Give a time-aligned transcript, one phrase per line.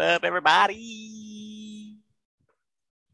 [0.00, 1.94] What up, everybody?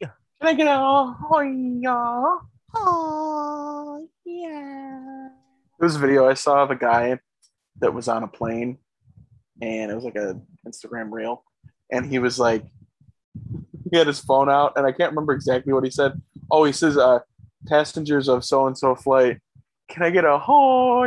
[0.01, 0.09] Can
[0.41, 2.37] I get a oh yeah?
[2.77, 5.29] Oh, yeah.
[5.81, 7.19] There was a video I saw of a guy
[7.81, 8.79] that was on a plane,
[9.61, 11.43] and it was like a Instagram reel,
[11.91, 12.65] and he was like,
[13.91, 16.13] he had his phone out, and I can't remember exactly what he said.
[16.53, 17.19] Oh, he says, "Uh,
[17.67, 19.41] passengers of so and so flight,
[19.89, 20.39] can I get a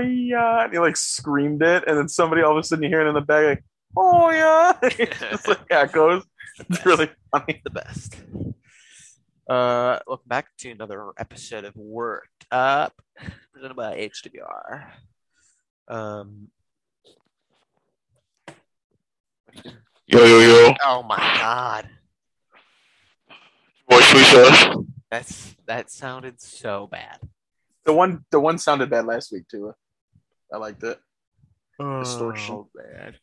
[0.01, 2.99] yeah?" And he like screamed it, and then somebody all of a sudden you hear
[2.99, 3.63] it in the back like,
[4.01, 6.23] oh yeah, it's like echoes.
[6.69, 7.61] It's really funny.
[7.63, 8.15] the best.
[9.47, 12.93] Uh, welcome back to another episode of Worked Up,
[13.51, 14.85] presented by HWR.
[15.87, 16.47] Um,
[20.07, 20.73] Yo, yo, yo.
[20.85, 21.87] oh my god,
[23.91, 24.75] Voice research.
[25.11, 27.19] that's that sounded so bad.
[27.85, 29.73] The one, the one sounded bad last week too.
[30.53, 30.99] I liked it.
[31.79, 32.55] Distortion.
[32.55, 33.15] Oh, man.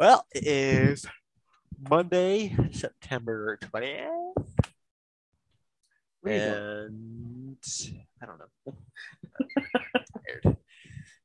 [0.00, 1.04] Well, it is
[1.90, 4.32] Monday, September 20th.
[6.24, 7.58] And
[8.22, 8.46] I don't know.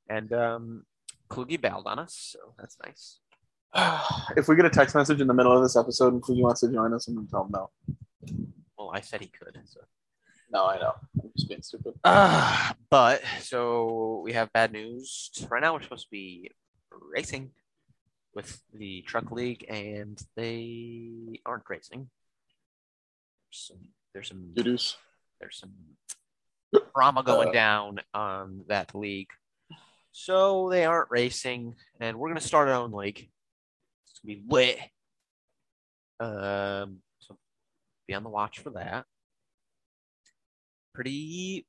[0.09, 0.83] And um
[1.29, 3.19] Kluge bailed on us, so that's nice.
[4.35, 6.59] if we get a text message in the middle of this episode and Kluge wants
[6.59, 7.69] to join us, I'm gonna tell him no.
[8.77, 9.57] Well, I said he could.
[9.63, 9.79] So.
[10.51, 10.91] No, I know.
[11.23, 11.93] I'm just being stupid.
[12.03, 15.31] Uh, but so we have bad news.
[15.49, 16.51] Right now, we're supposed to be
[16.91, 17.51] racing
[18.35, 22.09] with the truck league, and they aren't racing.
[23.49, 23.79] There's Some,
[24.13, 24.97] there's some Doo-doos.
[25.39, 25.73] there's some
[26.93, 27.53] drama going Uh.
[27.53, 29.29] down on that league.
[30.11, 33.29] So they aren't racing, and we're gonna start our own league.
[34.07, 34.79] It's gonna be lit.
[36.19, 37.37] Um, so
[38.07, 39.05] be on the watch for that.
[40.93, 41.67] Pretty,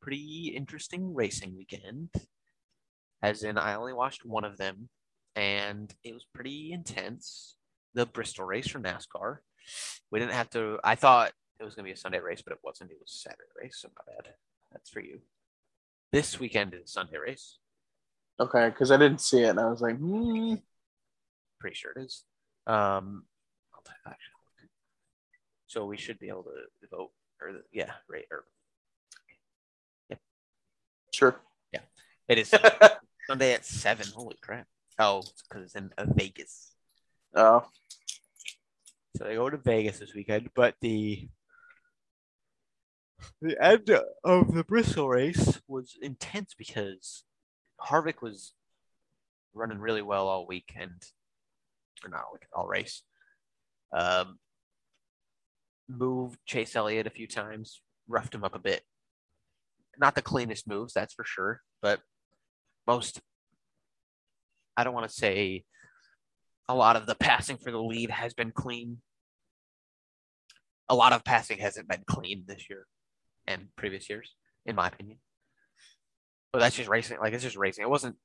[0.00, 2.10] pretty interesting racing weekend.
[3.20, 4.88] As in, I only watched one of them,
[5.36, 7.56] and it was pretty intense.
[7.94, 9.38] The Bristol race for NASCAR.
[10.10, 10.78] We didn't have to.
[10.82, 12.90] I thought it was going to be a Sunday race, but it wasn't.
[12.90, 14.34] It was a Saturday race, so my bad.
[14.72, 15.20] That's for you.
[16.10, 17.58] This weekend is a Sunday race.
[18.40, 20.54] Okay, because I didn't see it, and I was like, hmm.
[21.60, 22.24] Pretty sure it is.
[22.66, 23.24] Um,
[23.74, 24.32] I'll t- actually,
[24.62, 24.70] look.
[25.66, 27.10] so we should be able to vote,
[27.40, 28.44] or the- yeah, right, or
[30.08, 30.16] yeah.
[31.14, 31.36] sure.
[31.72, 31.80] Yeah,
[32.28, 32.52] it is
[33.28, 34.06] Sunday at seven.
[34.14, 34.66] Holy crap!
[35.04, 36.70] Oh, because it's in uh, Vegas.
[37.34, 37.64] Oh,
[39.16, 41.28] So they go to Vegas this weekend, but the
[43.40, 43.90] the end
[44.22, 47.24] of the Bristol race was intense because
[47.80, 48.54] Harvick was
[49.54, 51.02] running really well all weekend,
[52.04, 53.02] or not all, weekend, all race.
[53.92, 54.38] Um,
[55.88, 58.82] moved Chase Elliott a few times, roughed him up a bit.
[59.98, 62.00] Not the cleanest moves, that's for sure, but
[62.86, 63.20] most.
[64.76, 65.64] I don't want to say
[66.68, 68.98] a lot of the passing for the lead has been clean.
[70.88, 72.86] A lot of passing hasn't been clean this year
[73.46, 74.34] and previous years,
[74.66, 75.18] in my opinion.
[76.52, 77.18] But that's just racing.
[77.20, 77.82] Like it's just racing.
[77.82, 78.16] It wasn't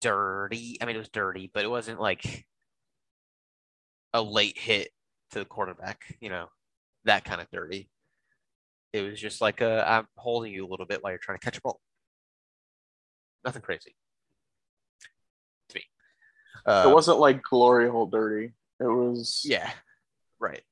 [0.00, 0.78] dirty.
[0.80, 2.46] I mean, it was dirty, but it wasn't like
[4.12, 4.90] a late hit
[5.32, 6.16] to the quarterback.
[6.20, 6.46] You know,
[7.04, 7.88] that kind of dirty.
[8.92, 11.44] It was just like a, I'm holding you a little bit while you're trying to
[11.44, 11.80] catch a ball.
[13.44, 13.94] Nothing crazy.
[16.66, 18.52] Uh, it wasn't like glory hole dirty.
[18.80, 19.70] It was Yeah.
[20.38, 20.62] Right.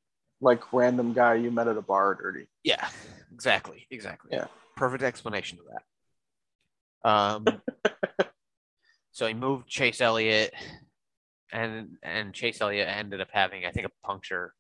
[0.41, 2.47] like random guy you met at a bar dirty.
[2.65, 2.89] Yeah,
[3.33, 4.31] exactly, exactly.
[4.33, 4.47] Yeah.
[4.77, 7.09] perfect explanation of that.
[7.11, 8.27] Um,
[9.13, 10.53] so he moved Chase Elliott,
[11.53, 14.55] and and Chase Elliott ended up having, I think, a puncture.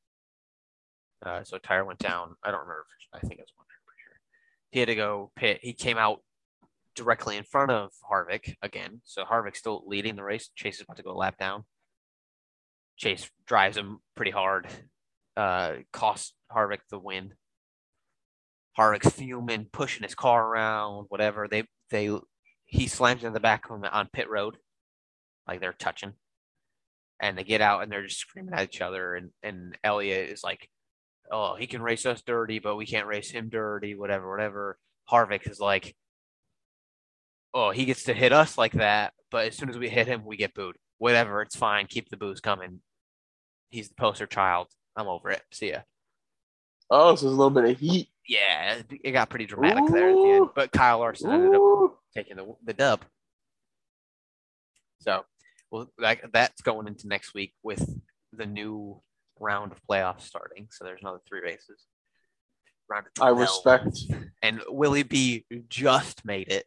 [1.25, 2.37] Uh, so a tire went down.
[2.43, 2.87] I don't remember.
[3.12, 3.66] I think it was one.
[4.05, 4.21] Sure.
[4.71, 5.59] He had to go pit.
[5.62, 6.22] He came out
[6.98, 9.00] directly in front of Harvick again.
[9.04, 10.50] So Harvick's still leading the race.
[10.54, 11.65] Chase is about to go lap down.
[12.97, 14.66] Chase drives him pretty hard.
[15.36, 17.34] Uh, cost Harvick the win.
[18.78, 21.48] Harvick's fuming, pushing his car around, whatever.
[21.48, 22.10] They they
[22.66, 24.59] he slams in the back of him on pit road,
[25.47, 26.12] like they're touching,
[27.21, 29.15] and they get out and they're just screaming at each other.
[29.15, 30.68] And and Elliott is like,
[31.30, 34.78] "Oh, he can race us dirty, but we can't race him dirty, whatever, whatever."
[35.10, 35.94] Harvick is like,
[37.54, 40.24] "Oh, he gets to hit us like that, but as soon as we hit him,
[40.24, 40.77] we get booed.
[40.98, 41.86] Whatever, it's fine.
[41.86, 42.80] Keep the boos coming.
[43.71, 44.68] He's the poster child.
[44.97, 45.42] I'm over it.
[45.53, 45.80] See ya."
[46.91, 48.09] Oh, so there's a little bit of heat.
[48.27, 50.48] Yeah, it got pretty dramatic there at the end.
[50.54, 53.04] But Kyle Larson ended up taking the the dub.
[55.01, 55.24] So,
[55.71, 57.89] well, that, that's going into next week with
[58.33, 59.01] the new
[59.39, 60.68] round of playoffs starting.
[60.71, 61.86] So there's another three races.
[62.91, 63.98] Round of I respect.
[64.42, 66.66] And Willie B just made it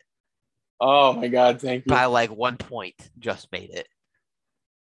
[0.83, 1.89] Oh my god, thank you.
[1.89, 2.95] by like one point.
[3.19, 3.87] Just made it.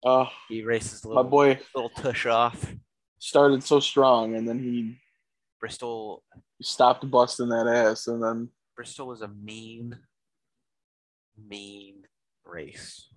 [0.05, 2.73] Oh, He races my little boy little tush off.
[3.19, 4.97] started so strong, and then he
[5.59, 6.23] Bristol
[6.61, 9.97] stopped busting that ass, and then Bristol was a mean,
[11.37, 12.03] mean
[12.45, 13.07] race.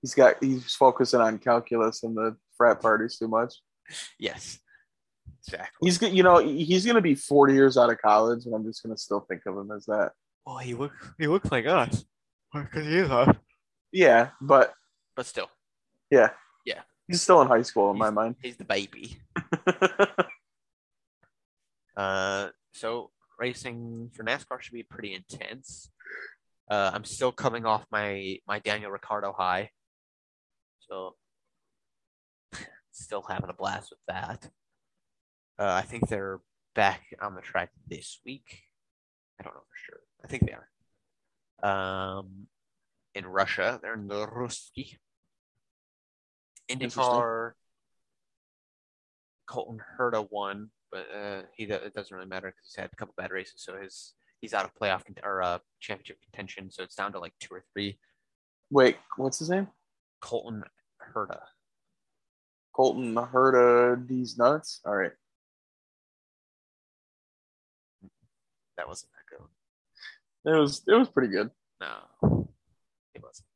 [0.00, 3.54] he's got he's focusing on calculus and the frat parties too much.
[4.18, 4.58] Yes,
[5.46, 5.86] exactly.
[5.86, 8.96] He's you know he's gonna be 40 years out of college, and I'm just gonna
[8.96, 10.12] still think of him as that.
[10.46, 12.06] Well, he looks he looks like us
[12.52, 13.34] because he is us.
[13.92, 14.74] Yeah, but
[15.16, 15.48] But still,
[16.10, 16.30] yeah,
[16.64, 16.82] Yeah.
[17.08, 18.36] he's still in high school in my mind.
[18.42, 19.18] he's the baby.
[21.96, 25.90] Uh, so racing for NASCAR should be pretty intense.
[26.70, 29.70] Uh, I'm still coming off my my Daniel Ricciardo high,
[30.88, 31.16] so
[32.92, 34.48] still having a blast with that.
[35.58, 36.40] Uh, I think they're
[36.74, 38.62] back on the track this week.
[39.38, 40.00] I don't know for sure.
[40.24, 40.68] I think they are.
[41.62, 42.46] Um,
[43.14, 44.96] in Russia, they're in the Ruski.
[46.68, 47.02] Interesting.
[47.02, 47.52] IndyCar.
[49.46, 53.14] Colton Herta won, but uh, he it doesn't really matter because he's had a couple
[53.16, 56.70] bad races, so his he's out of playoff cont- or uh, championship contention.
[56.70, 57.98] So it's down to like two or three.
[58.70, 59.68] Wait, what's his name?
[60.20, 60.64] Colton
[61.14, 61.40] Herta.
[62.72, 64.80] Colton Herta these nuts.
[64.86, 65.12] All right,
[68.76, 69.12] That wasn't.
[70.44, 71.50] It was it was pretty good.
[71.80, 72.46] No,
[73.14, 73.46] it wasn't.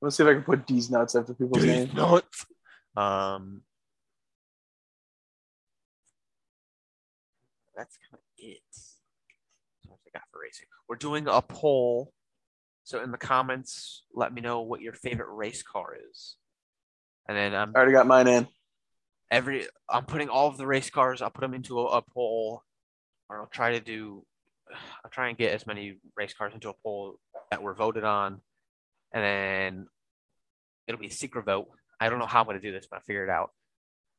[0.00, 1.92] Let's see if I can put these nuts after people's names.
[1.94, 2.46] nuts.
[2.96, 3.62] Um,
[7.76, 8.60] that's kind of it.
[8.68, 8.98] That's
[9.86, 10.66] what I got for racing.
[10.88, 12.12] We're doing a poll,
[12.84, 16.36] so in the comments, let me know what your favorite race car is,
[17.28, 18.46] and then I'm I already got mine in.
[19.30, 21.22] every I'm putting all of the race cars.
[21.22, 22.62] I'll put them into a, a poll,
[23.28, 24.24] or I'll try to do.
[25.04, 27.18] I'll try and get as many race cars into a poll
[27.50, 28.40] that were voted on,
[29.12, 29.86] and then
[30.86, 31.68] it'll be a secret vote.
[32.00, 33.50] I don't know how I'm going to do this, but I figured it out.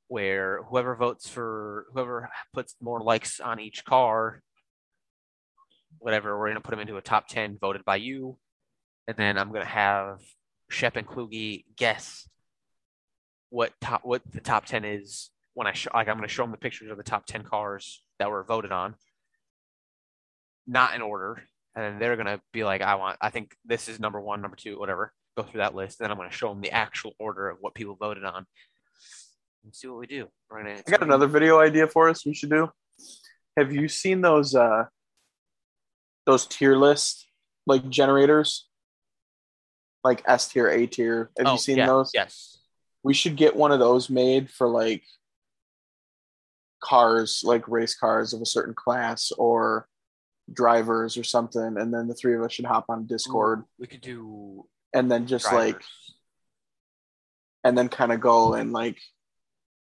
[0.08, 4.42] Where whoever votes for whoever puts more likes on each car,
[6.00, 8.38] whatever, we're going to put them into a top ten voted by you,
[9.08, 10.20] and then I'm going to have
[10.70, 12.28] Shep and Kluge guess
[13.50, 16.44] what top what the top ten is when I show like I'm going to show
[16.44, 18.96] them the pictures of the top ten cars that were voted on,
[20.68, 21.44] not in order,
[21.76, 24.42] and then they're going to be like, I want, I think this is number one,
[24.42, 25.12] number two, whatever.
[25.36, 27.74] Go through that list, then I'm going to show them the actual order of what
[27.74, 28.46] people voted on,
[29.64, 30.28] and see what we do.
[30.50, 30.82] We're gonna.
[30.86, 32.26] I got another video idea for us.
[32.26, 32.70] We should do.
[33.58, 34.86] Have you seen those uh
[36.26, 37.28] those tier list
[37.66, 38.68] like generators?
[40.04, 41.32] Like S tier, A tier.
[41.38, 42.12] Have Oh, you seen yeah, those?
[42.14, 42.60] Yes.
[43.04, 45.04] We should get one of those made for like
[46.84, 49.88] cars, like race cars of a certain class or
[50.52, 54.02] drivers or something, and then the three of us should hop on Discord We could
[54.02, 55.82] do and then just like
[57.64, 58.98] and then kind of go and like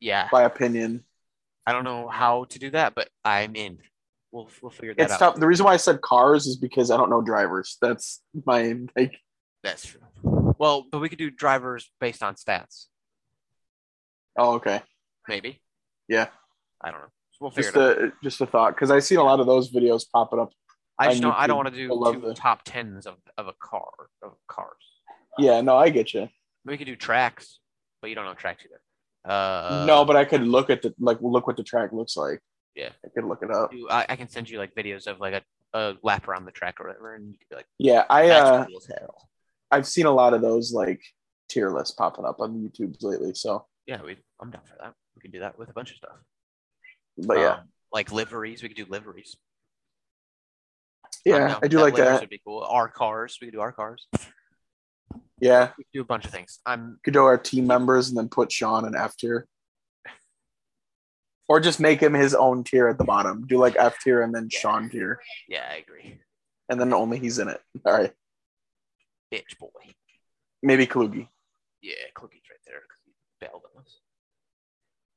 [0.00, 0.28] yeah.
[0.30, 1.04] by opinion.
[1.66, 3.78] I don't know how to do that, but I'm in.
[4.32, 5.18] We'll we'll figure that It's out.
[5.18, 5.36] tough.
[5.36, 7.76] The reason why I said cars is because I don't know drivers.
[7.80, 9.16] That's my like
[9.62, 10.00] That's true.
[10.22, 12.86] Well, but we could do drivers based on stats,
[14.36, 14.82] oh okay.
[15.28, 15.60] maybe.
[16.08, 16.28] Yeah.
[16.82, 17.12] I don't know.
[17.40, 20.38] We'll Just a just a thought because I've seen a lot of those videos popping
[20.38, 20.52] up.
[20.98, 21.32] I just don't.
[21.32, 23.90] I don't want to do two the- top tens of, of a car
[24.22, 24.76] of cars.
[25.38, 26.28] Yeah, no, I get you.
[26.66, 27.58] We could do tracks,
[28.02, 28.80] but you don't know tracks either.
[29.24, 32.40] Uh, no, but I could look at the like look what the track looks like.
[32.74, 32.90] Yeah.
[33.04, 33.72] I could look it up.
[33.90, 36.80] I, I can send you like videos of like a, a lap around the track
[36.80, 39.28] or whatever, and you could be like, Yeah, I "That's uh cool.
[39.70, 41.00] I've seen a lot of those like
[41.48, 43.34] tier lists popping up on YouTube's lately.
[43.34, 44.16] So, Yeah, we.
[44.40, 44.94] I'm down for that.
[45.16, 46.16] We can do that with a bunch of stuff.
[47.18, 49.36] But yeah, Um, like liveries, we could do liveries.
[51.24, 52.20] Yeah, down I for do like Liveries that.
[52.20, 52.62] Would be cool.
[52.62, 54.06] Our cars, we could do our cars.
[55.40, 56.60] Yeah, We could do a bunch of things.
[56.66, 59.46] I'm could do our team members and then put Sean in F tier,
[61.48, 63.46] or just make him his own tier at the bottom.
[63.46, 64.58] Do like F tier and then Yeah.
[64.60, 66.20] Sean tier, yeah, I agree.
[66.68, 67.60] and then only he's in it.
[67.84, 68.12] All right,
[69.32, 69.68] Bitch boy.
[70.62, 71.26] maybe Kluge.
[71.82, 74.00] Yeah, Cookie's right there because he bailed on us.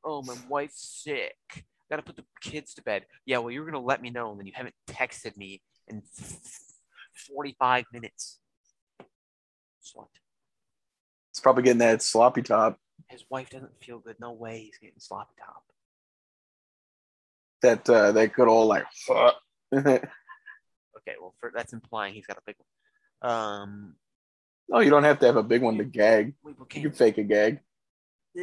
[0.05, 1.65] Oh, my wife's sick.
[1.93, 3.05] Gotta put the kids to bed.
[3.23, 6.01] Yeah, well, you're gonna let me know, and then you haven't texted me in
[7.27, 8.39] 45 minutes.
[9.85, 10.07] Slut.
[11.29, 12.79] It's probably getting that sloppy top.
[13.09, 14.15] His wife doesn't feel good.
[14.19, 15.65] No way he's getting sloppy top.
[17.61, 18.85] That uh, that good old like.
[19.71, 20.07] Okay,
[21.19, 22.55] well, for, that's implying he's got a big
[23.19, 23.31] one.
[23.31, 23.95] Um,
[24.67, 26.33] no, you don't have to have a big one to gag.
[26.43, 27.59] You can fake a gag.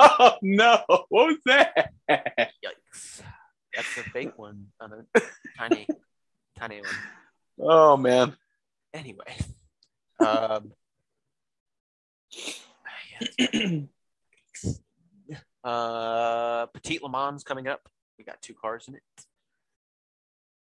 [0.00, 0.78] oh no!
[0.86, 1.92] What was that?
[2.10, 3.22] Yikes!
[3.74, 5.20] That's a fake one on a
[5.58, 5.86] tiny,
[6.58, 6.90] tiny one.
[7.60, 8.36] Oh man.
[8.94, 9.36] Anyway,
[10.20, 10.72] um,
[15.64, 17.88] uh, Petit Le Mans coming up.
[18.18, 19.02] We got two cars in it.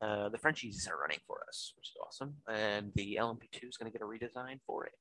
[0.02, 3.92] Uh, the Frenchies are running for us, which is awesome, and the LMP2 is going
[3.92, 4.94] to get a redesign for it.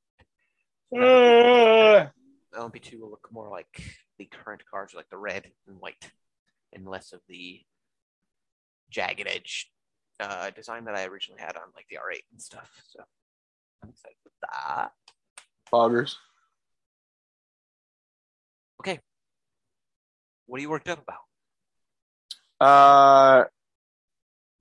[0.97, 2.07] Uh,
[2.57, 3.83] LMP2 will look more like
[4.19, 6.11] the current cars, like the red and white,
[6.73, 7.61] and less of the
[8.91, 9.71] jagged edge
[10.21, 12.71] uh, design that I originally had on like the R8 and stuff.
[12.89, 13.01] So
[13.83, 14.93] I'm excited for that.
[15.73, 16.15] Foggers.
[18.81, 19.01] Okay.
[20.47, 21.19] What are you worked up about?
[22.61, 23.45] Uh,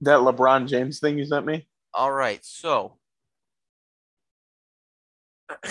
[0.02, 1.68] that LeBron James thing you sent me.
[1.94, 2.98] All right, so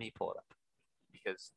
[0.00, 0.54] me pull it up
[1.12, 1.52] because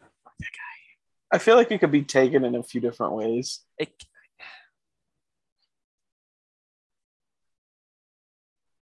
[0.00, 1.36] fuck that guy.
[1.36, 3.60] I feel like it could be taken in a few different ways.
[3.78, 3.92] It,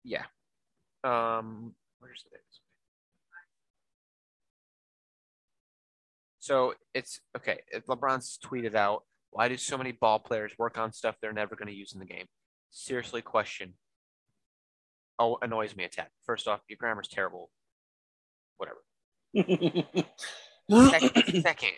[0.04, 0.24] yeah.
[1.02, 2.40] Um, where's it?
[6.38, 7.60] So it's okay.
[7.88, 11.68] LeBron's tweeted out, "Why do so many ball players work on stuff they're never going
[11.68, 12.26] to use in the game?"
[12.70, 13.74] Seriously, question.
[15.18, 16.08] Oh, annoys me a tad.
[16.24, 17.50] First off, your grammar's terrible.
[18.58, 18.78] Whatever.
[20.70, 21.72] Second, second,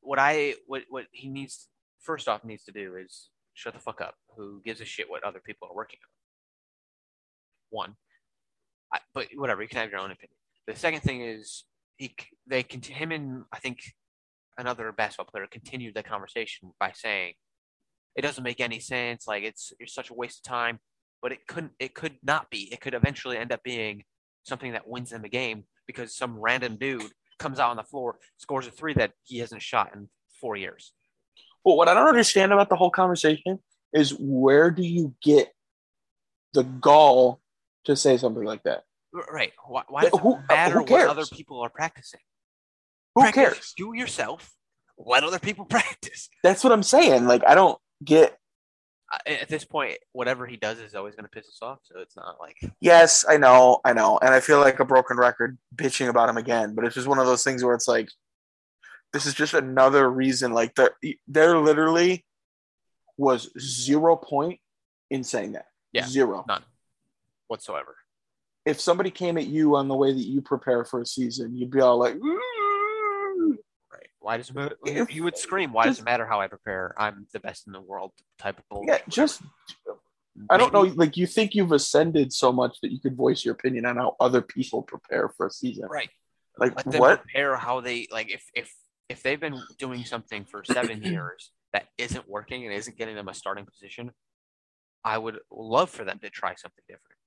[0.00, 1.68] what I what what he needs
[2.02, 4.14] first off needs to do is shut the fuck up.
[4.36, 6.00] Who gives a shit what other people are working
[7.72, 7.78] on?
[7.78, 7.94] One,
[8.92, 9.62] I, but whatever.
[9.62, 10.36] You can have your own opinion.
[10.66, 11.64] The second thing is
[11.96, 12.14] he
[12.46, 13.78] they cont- him and I think
[14.58, 17.34] another basketball player continued the conversation by saying
[18.16, 19.26] it doesn't make any sense.
[19.26, 20.80] Like it's it's such a waste of time.
[21.22, 21.72] But it couldn't.
[21.78, 22.68] It could not be.
[22.70, 24.04] It could eventually end up being
[24.44, 28.18] something that wins them the game because some random dude comes out on the floor,
[28.38, 30.08] scores a three that he hasn't shot in
[30.40, 30.92] four years.
[31.64, 33.58] Well, what I don't understand about the whole conversation
[33.92, 35.52] is where do you get
[36.52, 37.40] the gall
[37.84, 38.84] to say something like that?
[39.32, 39.52] Right?
[39.66, 42.20] Why, why does Who- it matter what other people are practicing?
[43.14, 43.74] Who Practice, cares?
[43.76, 44.52] Do yourself.
[44.98, 46.28] Let other people practice.
[46.42, 47.26] That's what I'm saying.
[47.26, 48.36] Like, I don't get.
[49.26, 51.78] At this point, whatever he does is always going to piss us off.
[51.82, 55.16] So it's not like Yes, I know, I know, and I feel like a broken
[55.16, 56.74] record bitching about him again.
[56.74, 58.08] But it's just one of those things where it's like,
[59.12, 60.52] this is just another reason.
[60.52, 60.90] Like, there,
[61.28, 62.24] there literally
[63.16, 64.60] was zero point
[65.10, 65.66] in saying that.
[65.92, 66.06] Yeah.
[66.06, 66.44] zero.
[66.48, 66.64] none
[67.48, 67.96] whatsoever.
[68.66, 71.70] If somebody came at you on the way that you prepare for a season, you'd
[71.70, 72.14] be all like.
[72.14, 72.40] Right?
[74.24, 74.72] Why does it?
[74.86, 75.70] If- You would scream.
[75.74, 76.94] Why does it matter how I prepare?
[76.96, 78.12] I'm the best in the world.
[78.38, 78.88] Type of bullshit.
[78.88, 79.42] yeah, just
[80.48, 80.80] I don't know.
[80.80, 84.16] Like, you think you've ascended so much that you could voice your opinion on how
[84.18, 85.88] other people prepare for a season.
[85.90, 86.08] Right.
[86.58, 87.20] Like, Let them what?
[87.22, 88.72] prepare how they like if if
[89.10, 93.28] if they've been doing something for seven years that isn't working and isn't getting them
[93.28, 94.10] a starting position,
[95.04, 97.18] I would love for them to try something different.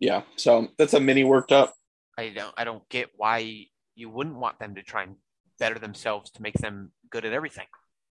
[0.00, 0.22] Yeah.
[0.36, 1.74] So that's a mini worked up.
[2.16, 5.16] I don't I don't get why you wouldn't want them to try and
[5.58, 7.66] better themselves to make them good at everything.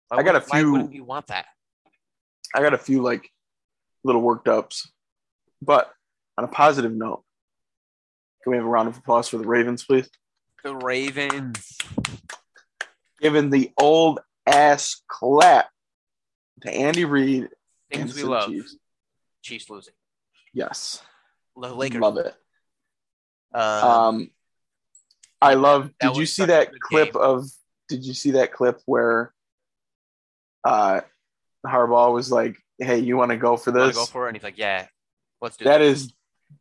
[0.09, 1.45] Why I got a Why few- wouldn't you want that?
[2.55, 3.29] I got a few like
[4.03, 4.91] little worked ups.
[5.61, 5.91] But
[6.37, 7.23] on a positive note,
[8.43, 10.09] can we have a round of applause for the Ravens, please?
[10.63, 11.77] The Ravens.
[13.21, 15.69] Given the old ass clap
[16.61, 17.43] to Andy Reid
[17.91, 18.49] and Things we love.
[18.49, 18.75] Chiefs.
[19.41, 19.93] Chiefs losing.
[20.53, 21.01] Yes.
[21.55, 22.01] The Lakers.
[22.01, 22.35] Love it.
[23.53, 24.31] Um, Um,
[25.43, 25.91] I love.
[26.01, 27.21] that Did you see that clip game.
[27.21, 27.45] of?
[27.89, 29.33] Did you see that clip where,
[30.63, 31.01] uh,
[31.65, 34.43] Harbaugh was like, "Hey, you want to go for this?" go for it, and he's
[34.43, 34.87] like, "Yeah,
[35.41, 36.13] let's do That this." is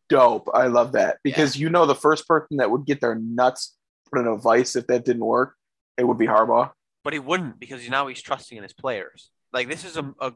[0.09, 0.49] dope.
[0.53, 3.77] I love that because you know the first person that would get their nuts
[4.11, 5.55] put in a vice if that didn't work,
[5.97, 6.71] it would be Harbaugh.
[7.05, 9.31] but he wouldn't because now he's trusting in his players.
[9.53, 10.33] Like this is a, a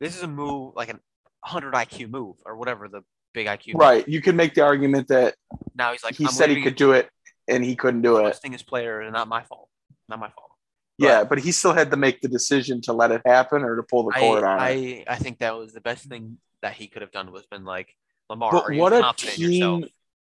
[0.00, 1.00] this is a move like an
[1.40, 3.02] 100 IQ move or whatever the
[3.34, 3.74] big IQ.
[3.74, 3.80] move.
[3.80, 4.08] Right.
[4.08, 5.34] You can make the argument that
[5.74, 7.08] Now he's like he I'm said he leaving could do it
[7.48, 8.22] and he couldn't do it.
[8.22, 9.68] trusting his player and not my fault.
[10.08, 10.50] Not my fault.
[10.98, 13.82] Yeah, but he still had to make the decision to let it happen or to
[13.84, 14.62] pull the I, cord on it.
[14.62, 17.64] I I think that was the best thing that he could have done was been
[17.64, 17.94] like
[18.28, 18.50] Lamar.
[18.50, 19.86] But what a team,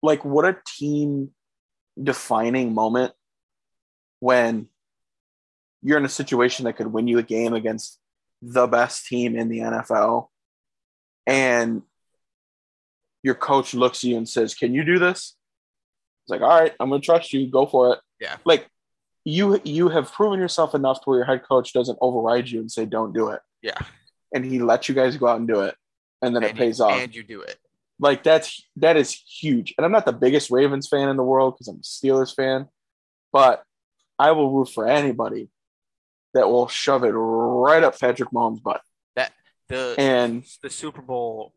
[0.03, 1.31] like what a team
[2.01, 3.13] defining moment
[4.21, 4.69] when
[5.83, 7.99] you're in a situation that could win you a game against
[8.43, 10.29] the best team in the NFL
[11.27, 11.83] and
[13.23, 15.37] your coach looks at you and says, Can you do this?
[16.31, 18.01] Like, all right, I'm gonna trust you, go for it.
[18.21, 18.37] Yeah.
[18.45, 18.69] Like
[19.25, 22.71] you you have proven yourself enough to where your head coach doesn't override you and
[22.71, 23.41] say, Don't do it.
[23.63, 23.79] Yeah.
[24.35, 25.75] And he lets you guys go out and do it.
[26.23, 27.57] And then it pays you, off and you do it.
[27.99, 29.75] like that's that is huge.
[29.77, 32.69] And I'm not the biggest Ravens fan in the world because I'm a Steelers fan,
[33.33, 33.63] but
[34.19, 35.49] I will root for anybody
[36.35, 38.83] that will shove it right up Patrick Mahomes' butt.
[39.17, 39.33] That
[39.69, 41.55] the And the Super Bowl,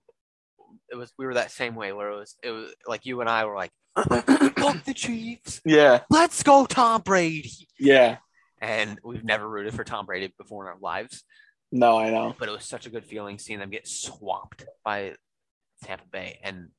[0.89, 3.29] it was we were that same way where it was it was like you and
[3.29, 8.17] I were like, fuck the Chiefs, yeah, let's go Tom Brady, yeah.
[8.61, 11.23] and we've never rooted for Tom Brady before in our lives,
[11.71, 12.35] No, I know.
[12.39, 15.13] but it was such a good feeling seeing them get swamped by
[15.83, 16.69] Tampa Bay, and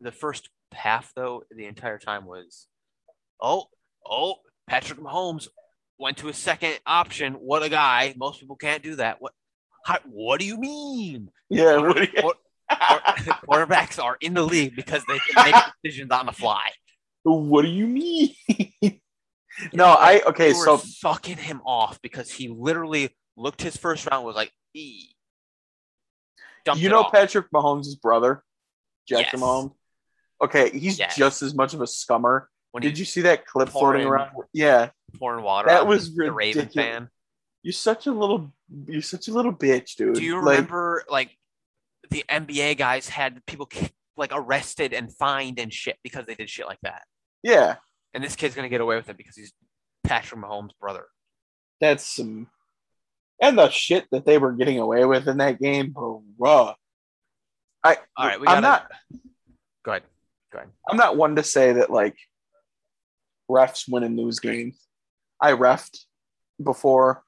[0.00, 2.66] the first half though the entire time was,
[3.40, 3.64] oh
[4.04, 5.48] oh Patrick Mahomes
[5.98, 7.34] went to a second option.
[7.34, 8.14] What a guy!
[8.16, 9.20] Most people can't do that.
[9.20, 9.32] What?
[9.84, 11.30] How, what do you mean?
[11.48, 12.36] Yeah, what What-
[13.48, 16.70] quarterbacks are in the league because they can make decisions on the fly.
[17.24, 18.34] what do you mean?
[19.72, 20.52] no, I okay.
[20.52, 25.08] So fucking him off because he literally looked his first round was like, e.
[26.76, 27.12] You know off.
[27.12, 28.42] Patrick Mahomes' brother,
[29.08, 29.48] Jackson Yes.
[29.48, 29.72] Mahomes.
[30.42, 31.16] Okay, he's Yes.
[31.16, 32.46] just as much of a scummer.
[32.72, 34.30] when Did you see that clip pouring- floating around?
[34.52, 35.68] Yeah, pouring water?
[35.68, 37.08] that was the Raven fan.
[37.62, 38.52] you're such a little,
[38.86, 40.14] you're such a little bitch, dude.
[40.14, 41.36] Do you Like, remember like
[42.10, 43.68] the NBA guys had people
[44.16, 47.02] like arrested and fined and shit because they did shit like that?
[47.42, 47.76] yeah,
[48.12, 49.52] And this kid's gonna get away with it because he's
[50.04, 51.06] Patrick Mahomes' brother.
[51.80, 52.48] that's some,
[53.40, 56.74] and the shit that they were getting away with in that game, bruh.
[57.82, 58.90] I, All right, we I'm not,
[59.84, 60.02] Go ahead.
[60.52, 60.70] Go ahead.
[60.88, 62.16] I'm not one to say that like
[63.50, 64.78] refs win and lose games.
[65.40, 65.98] I refed
[66.62, 67.22] before.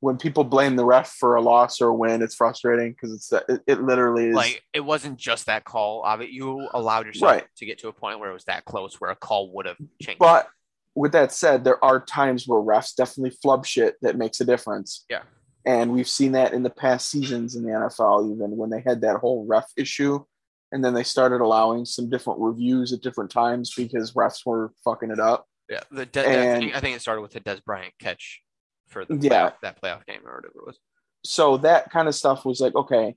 [0.00, 3.32] When people blame the ref for a loss or a win, it's frustrating because it's
[3.32, 6.04] uh, it, it literally is Like it wasn't just that call.
[6.04, 7.44] Of it, you allowed yourself Right.
[7.56, 9.78] to get to a point where it was that close, where a call would have
[10.02, 10.18] changed.
[10.18, 10.48] But
[10.94, 15.04] with that said, there are times where refs definitely flub shit that makes a difference.
[15.08, 15.22] Yeah.
[15.64, 19.00] And we've seen that in the past seasons in the NFL, even when they had
[19.00, 20.24] that whole ref issue.
[20.72, 25.10] And then they started allowing some different reviews at different times because refs were fucking
[25.10, 25.46] it up.
[25.70, 28.42] yeah, the De- and- I think it started with the Dez Bryant catch
[28.86, 29.50] for the Yeah.
[29.50, 30.78] playoff, that playoff game or whatever it was.
[31.24, 33.16] So that kind of stuff was like, okay.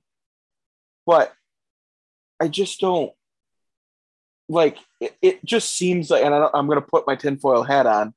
[1.06, 1.34] But
[2.40, 3.12] I just don't
[4.48, 7.64] like it, it just seems like, and I don't, I'm going to put my tinfoil
[7.64, 8.14] hat on.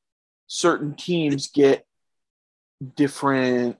[0.47, 1.85] Certain teams get
[2.97, 3.77] different,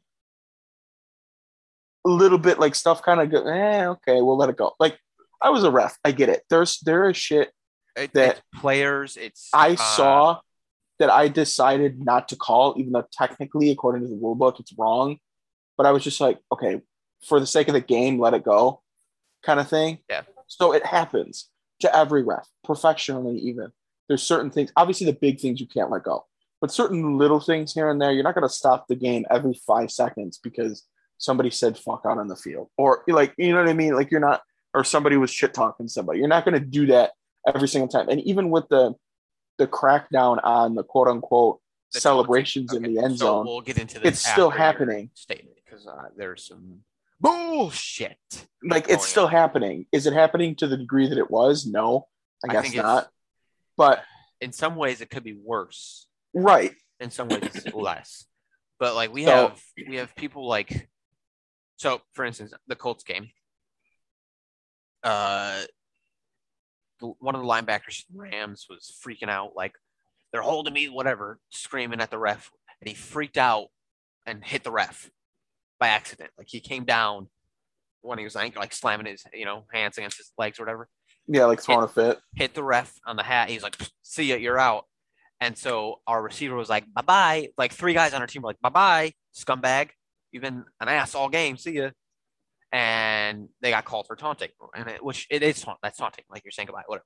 [2.05, 4.73] a little bit like stuff kind of go, eh, okay, we'll let it go.
[4.81, 4.99] Like
[5.41, 6.43] I was a ref, I get it.
[6.51, 7.51] There's there is shit
[7.97, 9.17] It, That- players.
[9.17, 10.41] It's I uh, saw
[11.03, 14.73] that I decided not to call, even though technically, according to the rule book, it's
[14.79, 15.19] wrong.
[15.77, 16.81] But I was just like, okay,
[17.27, 18.83] for the sake of the game, let it go,
[19.43, 19.99] kind of thing.
[20.09, 20.23] Yeah.
[20.47, 23.73] So it happens to every ref, professionally, even.
[24.07, 26.25] There's certain things, obviously, the big things you can't let go,
[26.61, 29.55] but certain little things here and there, you're not going to stop the game every
[29.67, 30.87] five seconds because
[31.19, 32.69] somebody said fuck out on the field.
[32.79, 33.97] Or, like, you know what I mean?
[33.97, 36.21] Like, you're not, or somebody was shit talking somebody.
[36.21, 37.11] You're not going to do that
[37.53, 38.09] every single time.
[38.09, 38.95] And even with the,
[39.59, 41.61] the crackdown on the quote unquote
[41.93, 42.91] the celebrations taunting.
[42.91, 44.15] in the end so zone, We'll get into this.
[44.15, 45.11] it's still happening.
[45.15, 46.81] Statement because uh, there's some
[47.21, 48.17] bullshit.
[48.65, 49.31] like it's still on.
[49.31, 49.87] happening.
[49.93, 51.67] Is it happening to the degree that it was?
[51.67, 52.09] No,
[52.49, 53.09] I I guess not.
[53.77, 54.03] But
[54.41, 56.07] In some ways, it could be worse.
[56.35, 58.25] right, in some ways less.
[58.79, 60.89] But like we So- have we have people like
[61.77, 63.29] so for instance, the Colts game.
[65.03, 65.63] Uh
[67.19, 69.75] one of the linebackers Rams was freaking out, like
[70.33, 73.69] they're holding me, whatever, screaming at the ref, and he freaked out
[74.27, 75.11] and hit the ref
[75.79, 76.31] by accident.
[76.39, 77.29] Like he came down
[78.01, 80.89] when he was like, like slamming his, you know, hands against his legs or whatever
[81.27, 82.19] yeah, like throwing a fit.
[82.35, 83.49] hit the ref on the hat.
[83.49, 84.87] He's like, "See ya, you're out."
[85.41, 88.49] And so our receiver was like, "Bye bye." Like three guys on our team were
[88.49, 89.91] like, "Bye bye, scumbag.
[90.31, 91.57] You've been an ass all game.
[91.57, 91.91] See ya."
[92.73, 95.79] And they got called for taunting, and it, which it is taunt.
[95.83, 96.25] That's taunting.
[96.31, 96.83] Like you're saying goodbye.
[96.87, 97.05] Whatever.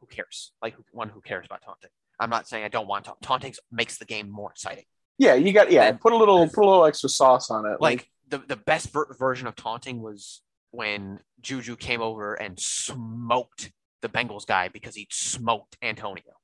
[0.00, 0.52] Who cares?
[0.62, 1.90] Like who- one who cares about taunting?
[2.18, 3.20] I'm not saying I don't want taunt.
[3.20, 4.84] Taunting makes the game more exciting.
[5.18, 5.84] Yeah, you got yeah.
[5.90, 7.80] Then- Put a little put a little extra sauce on it.
[7.80, 13.72] Like the the best ver- version of taunting was when Juju came over and smoked
[14.00, 16.34] the Bengals guy because he smoked Antonio.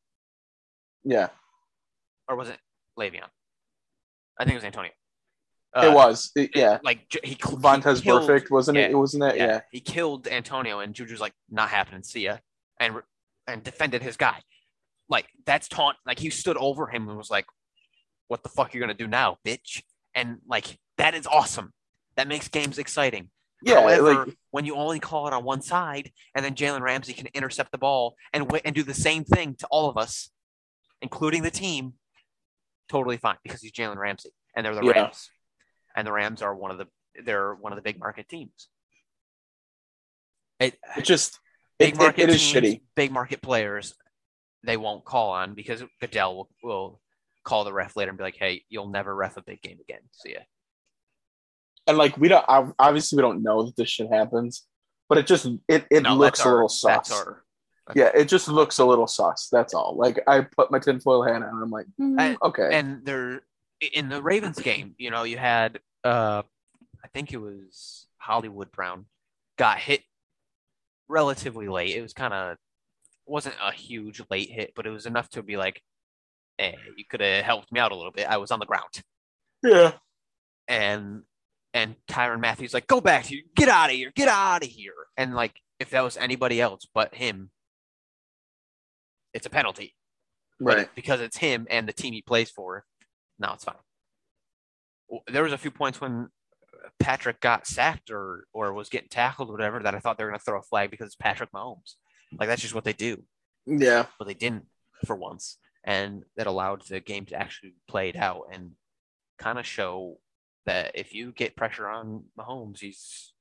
[1.04, 1.28] yeah,
[2.28, 2.58] or was it
[2.98, 3.28] Le'Veon?
[4.38, 4.92] I think it was Antonio.
[5.74, 6.30] It Uh, was.
[6.36, 8.82] It- yeah, like he Vontaze Burfict, wasn't it?
[8.82, 9.36] yeah, It wasn't it?
[9.36, 9.60] Yeah, Yeah.
[9.70, 12.02] he killed Antonio, and Juju's like not happening.
[12.02, 12.38] See ya,
[12.78, 13.00] and
[13.46, 14.42] and defended his guy.
[15.08, 15.96] Like that's taunt.
[16.04, 17.46] Like he stood over him and was like,
[18.28, 19.82] "What the fuck are you gonna do now, bitch?"
[20.14, 21.72] And like that is awesome.
[22.16, 23.30] That makes games exciting.
[23.64, 27.14] yeah, However, like when you only call it on one side, and then Jalen Ramsey
[27.14, 30.30] can intercept the ball and wi- and do the same thing to all of us,
[31.00, 31.94] including the team,
[32.88, 35.04] totally fine because he's Jalen Ramsey and they're the Yeah.
[35.04, 35.30] Rams,
[35.96, 36.86] and the Rams are one of the
[37.24, 38.68] they're one of the big market teams.
[40.60, 41.38] It, it just
[41.78, 42.80] big it, it, market it is teams, shitty.
[42.94, 43.94] Big market players,
[44.64, 47.00] they won't call on because Goodell will, will
[47.44, 50.00] call the ref later and be like, "Hey, you'll never ref a big game again."
[50.12, 50.40] See ya.
[51.88, 52.44] And like we don't
[52.78, 54.64] obviously we don't know that this shit happens,
[55.08, 57.08] but it just it, it No, looks a our- little sus.
[57.08, 57.42] That's our.
[57.96, 59.48] yeah, it just looks a little sus.
[59.50, 59.96] That's all.
[59.96, 63.42] Like I put my tinfoil hat on, and I'm like, hmm, And- okay, And there,
[63.92, 66.42] in the Ravens game, you know, you had, uh,
[67.04, 69.06] I think it was Hollywood Brown,
[69.58, 70.02] got hit
[71.08, 71.94] relatively late.
[71.96, 72.56] It was kind of
[73.26, 75.82] wasn't a huge late hit, but it was enough to be like,
[76.58, 78.26] "Hey, you could have helped me out a little bit.
[78.28, 79.02] I was on the ground."
[79.62, 79.92] yeah,
[80.68, 81.22] and
[81.74, 84.92] and Tyrann Mathieu's like, go back here, get out of here, get out of here.
[85.16, 87.50] And like, if that was anybody else but him,
[89.32, 89.94] it's a penalty.
[90.60, 90.88] Right.
[90.94, 92.84] because it's him and the team he plays for,
[93.42, 93.74] no, it's fine.
[95.30, 96.28] There was a few points when
[96.98, 100.30] Patrick got sacked or or was getting tackled or whatever that I thought they were
[100.30, 101.96] going to throw a flag because it's Patrick Mahomes.
[102.38, 103.22] Like that's just what they do,
[103.66, 104.66] Yeah, but they didn't
[105.04, 108.70] for once, and that allowed the game to actually play it out and
[109.38, 110.18] kind of show
[110.64, 113.34] that if you get pressure on Mahomes, he's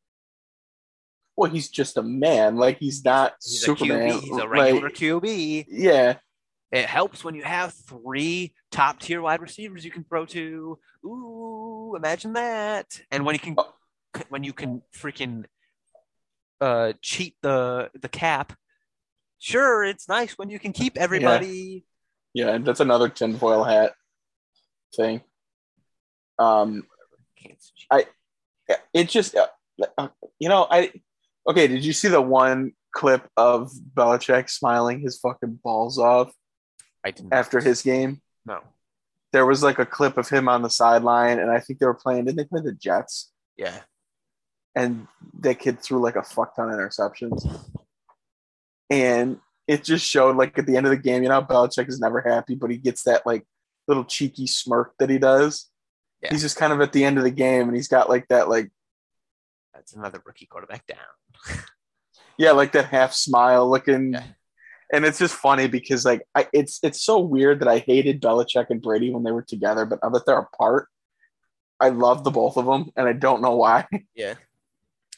[1.37, 2.57] well, he's just a man.
[2.57, 4.09] Like he's not he's Superman.
[4.09, 5.65] a QB, he's a like, regular QB.
[5.69, 6.17] yeah,
[6.71, 10.79] It helps when you have three top tier wide receivers you can throw to.
[11.05, 13.01] Ooh, imagine that!
[13.11, 13.73] And when you can, Oh.
[14.29, 15.45] when you can freaking
[16.61, 18.53] uh, cheat the the cap.
[19.39, 21.83] Sure, it's nice when you can keep everybody.
[22.33, 22.49] yeah.
[22.53, 23.93] And that's another tinfoil hat
[24.95, 25.21] thing.
[26.39, 26.85] Um.
[28.69, 30.07] Yeah, it just uh,
[30.39, 30.91] you know i
[31.49, 36.31] okay did you see the one clip of Belichick smiling his fucking balls off
[37.03, 37.33] I didn't.
[37.33, 38.61] after his game no.
[39.33, 41.93] there was like a clip of him on the sideline and i think they were
[41.93, 43.79] playing didn't they play the jets Yeah.
[44.75, 45.07] and
[45.39, 47.45] that kid threw like a fuck ton of interceptions
[48.89, 51.99] and it just showed like at the end of the game you know Belichick is
[51.99, 53.45] never happy but he gets that like
[53.87, 55.69] little cheeky smirk that he does
[56.21, 56.29] Yeah.
[56.31, 58.47] he's just kind of at the end of the game and he's got like that
[58.49, 58.69] like
[59.73, 60.97] That's another rookie quarterback down.
[62.37, 64.13] yeah, like that half smile looking.
[64.13, 64.23] Yeah.
[64.93, 68.67] And it's just funny because like I, it's it's so weird that I hated Belichick
[68.69, 70.87] and Brady when they were together, but now that they're apart,
[71.79, 73.87] I love the both of them, and I don't know why.
[74.15, 74.35] Yeah.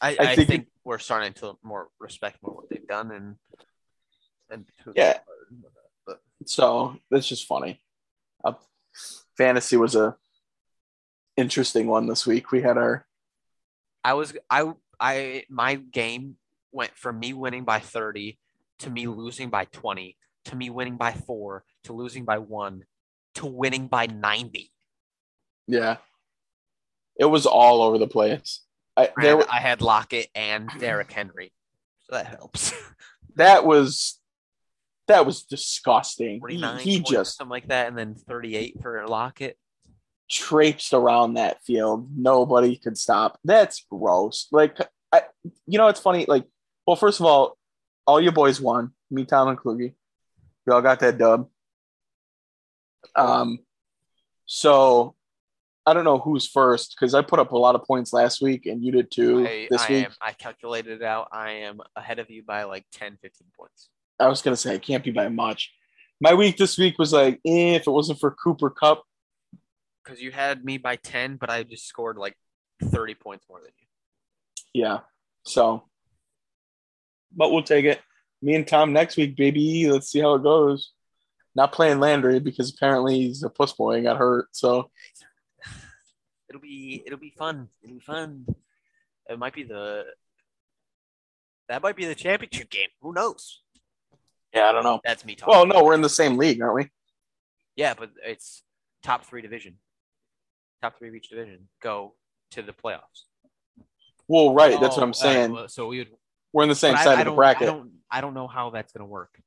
[0.02, 3.36] I, I I, think think, we're starting to more respect more what they've done and
[4.50, 5.20] and Yeah.
[6.46, 7.80] So it's just funny.
[8.44, 8.54] Uh,
[9.38, 10.18] fantasy was a
[11.38, 12.52] interesting one this week.
[12.52, 13.06] We had our
[14.04, 16.38] I was I I my game
[16.72, 18.38] went from me winning by 30
[18.84, 22.84] to me losing by 20 to me winning by 4 to losing by 1
[23.36, 24.72] to winning by 90.
[25.68, 25.98] yeah,
[27.16, 28.62] it was all over the place.
[28.96, 31.52] I, there, I had Lockett and Derrick Henry.
[32.04, 32.74] So that helps.
[33.36, 34.20] that was
[35.08, 36.42] that was disgusting.
[36.48, 39.58] He, he just something like that and then 38 for Lockett.
[40.30, 42.10] traipsed around that field.
[42.16, 43.40] Nobody could stop.
[43.44, 44.48] That's gross.
[44.52, 44.78] Like,
[45.12, 45.24] I,
[45.68, 46.26] you know, it's funny.
[46.28, 46.46] Like,
[46.88, 47.58] well, first of all,
[48.06, 48.92] all you boys won.
[49.10, 49.94] Me, Tom, and Kluge.
[50.66, 51.50] We all got that dub.
[53.16, 53.60] Um,
[54.46, 55.16] so
[55.86, 58.66] I don't know who's first because I put up a lot of points last week
[58.66, 60.06] and you did too I, this I week.
[60.06, 61.28] am I calculated it out.
[61.32, 63.90] I am ahead of you by like 10 15 points.
[64.20, 65.74] I was gonna say it can't be by much.
[66.22, 69.04] My week this week was like, eh, if it wasn't for Cooper Kupp,
[70.06, 72.38] Cuz you had me by 10 but I just scored like
[72.82, 73.88] 30 points more than you.
[74.74, 75.00] Yeah.
[75.46, 75.84] So,
[77.36, 78.00] but we'll take it.
[78.42, 79.90] Me and Tom next week, baby.
[79.90, 80.92] Let's see how it goes.
[81.56, 84.48] Not playing Landry because apparently he's a puss boy and got hurt.
[84.52, 84.90] So,
[86.50, 87.70] It'll be it'll be fun.
[87.82, 88.46] It'll be fun.
[89.30, 90.04] It might be the
[91.70, 92.90] that might be the championship game.
[93.02, 93.62] Who knows?
[94.54, 95.00] yeah, I don't know.
[95.04, 95.52] That's me talking.
[95.54, 96.90] Well, no, we're in the same league, aren't we?
[97.76, 98.62] yeah, but it's
[99.02, 99.78] top three division.
[100.82, 102.14] Top three of each division go
[102.52, 103.24] to the playoffs.
[104.28, 104.80] Well, right.
[104.80, 105.52] That's what Oh, I'm saying.
[105.52, 106.10] uh, well, so we would
[106.54, 107.64] we're in the same but side I of the bracket.
[107.64, 109.38] I don't I don't know how that's gonna work.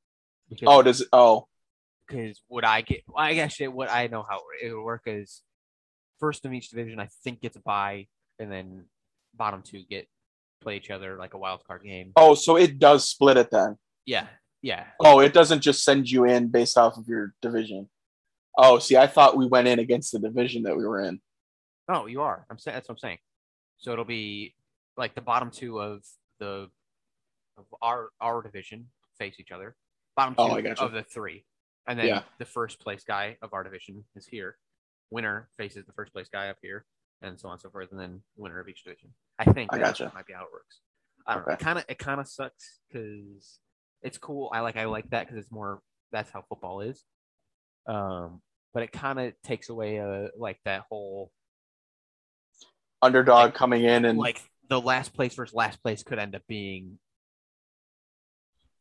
[0.49, 1.07] Because, Oh, does it?
[1.11, 1.47] Oh,
[2.07, 3.03] because would I get?
[3.07, 5.41] Well, I guess it, what I know how it would work is
[6.19, 8.07] first of each division I think gets a bye,
[8.39, 8.85] and then
[9.35, 10.07] bottom two get
[10.61, 12.11] play each other like a wild card game.
[12.15, 13.77] oh, so it does split it then.
[14.05, 14.27] Yeah,
[14.61, 14.85] yeah.
[14.99, 17.89] Oh, it doesn't just send you in based off of your division.
[18.57, 21.21] Oh, see, I thought we went in against the division that we were in.
[21.87, 22.45] No, you are.
[22.49, 23.19] I'm saying that's what I'm saying.
[23.77, 24.55] So it'll be
[24.97, 26.03] like the bottom two of
[26.39, 26.69] the
[27.57, 29.75] of our our division face each other.
[30.15, 30.83] Bottom two Oh, gotcha.
[30.83, 31.45] of the three,
[31.87, 32.23] and then Yeah.
[32.39, 34.57] the first place guy of our division is here.
[35.11, 36.85] Winner faces the first place guy up here,
[37.21, 39.13] and so on and so forth, and then winner of each division.
[39.39, 40.11] I think I that gotcha.
[40.13, 40.79] might be how it works.
[41.25, 41.53] I don't know.
[41.53, 43.59] It kind of it kind of sucks because
[44.01, 44.49] it's cool.
[44.53, 45.81] I like I like that because it's more.
[46.11, 47.03] That's how football is.
[47.85, 48.41] Um,
[48.73, 51.31] but it kind of takes away uh like that whole
[53.01, 56.41] Underdog Like- coming in and like the last place versus last place could end up
[56.47, 56.97] being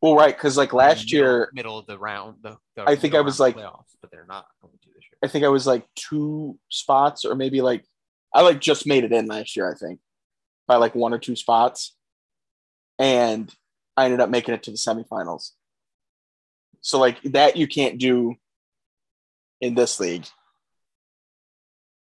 [0.07, 0.37] well, right?
[0.37, 2.37] Because like last middle- year, middle of the round.
[2.43, 5.19] The, the I think I was like- playoffs, but they're not going to this year.
[5.23, 7.85] I think I was like two spots or maybe like
[8.35, 9.99] I like just made it in last year, I think,
[10.69, 11.95] by like one or two spots.
[12.99, 13.53] And
[13.97, 15.51] I ended up making it to the semifinals.
[16.83, 18.37] So like that you can't do
[19.61, 20.27] in this league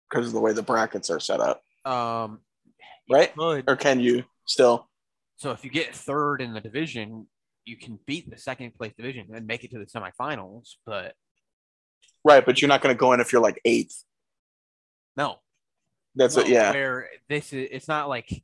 [0.09, 1.62] because of the way the brackets are set up.
[1.85, 2.40] Um,
[3.11, 3.35] Right?
[3.37, 3.64] could.
[3.69, 4.88] Or can you still?
[5.37, 7.27] So if you get third in the division,
[7.66, 10.74] you can beat the second place division and make it to the semifinals.
[10.87, 11.14] But
[12.24, 14.02] Right, but you're not going to go in if you're like eighth.
[15.16, 15.37] no,
[16.14, 16.48] That's it.
[16.48, 16.72] Yeah.
[16.72, 18.42] Where this is, it's not like,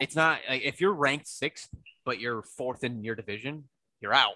[0.00, 1.68] it's not like if you're ranked sixth,
[2.06, 3.64] but you're fourth in your division,
[4.00, 4.34] you're out.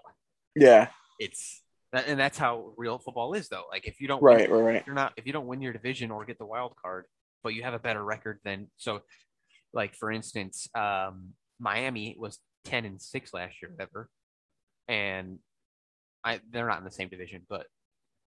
[0.56, 0.88] Yeah.
[1.18, 1.62] It's
[1.92, 3.64] that, and that's how real football is, though.
[3.70, 4.82] Like if you don't, Right, win, right, right.
[4.86, 7.06] you're not, if you don't win your division or get the wild card,
[7.42, 9.00] but you have a better record than so,
[9.72, 14.08] like for instance, um, Miami was ten and six last year, whatever,
[14.88, 15.38] and
[16.24, 17.66] I they're not in the same division, but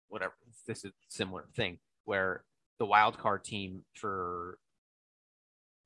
[0.10, 0.34] whatever.
[0.68, 2.44] This is a similar thing where
[2.80, 4.58] the wild card team for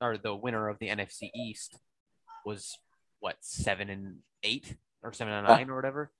[0.02, 1.80] or the winner of the NFC East
[2.46, 2.78] was
[3.20, 6.12] what seven and eight or seven and nine or whatever.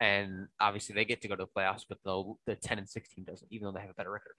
[0.00, 3.08] And obviously they get to go to the playoffs, but the the ten and six
[3.08, 4.34] team doesn't, even though they have a better record.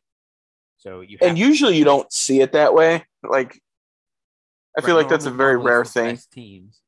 [0.77, 3.05] So you And usually you don't see it that way.
[3.23, 3.59] Like
[4.77, 6.19] I feel like that's a very rare thing.
[6.31, 6.81] Teams,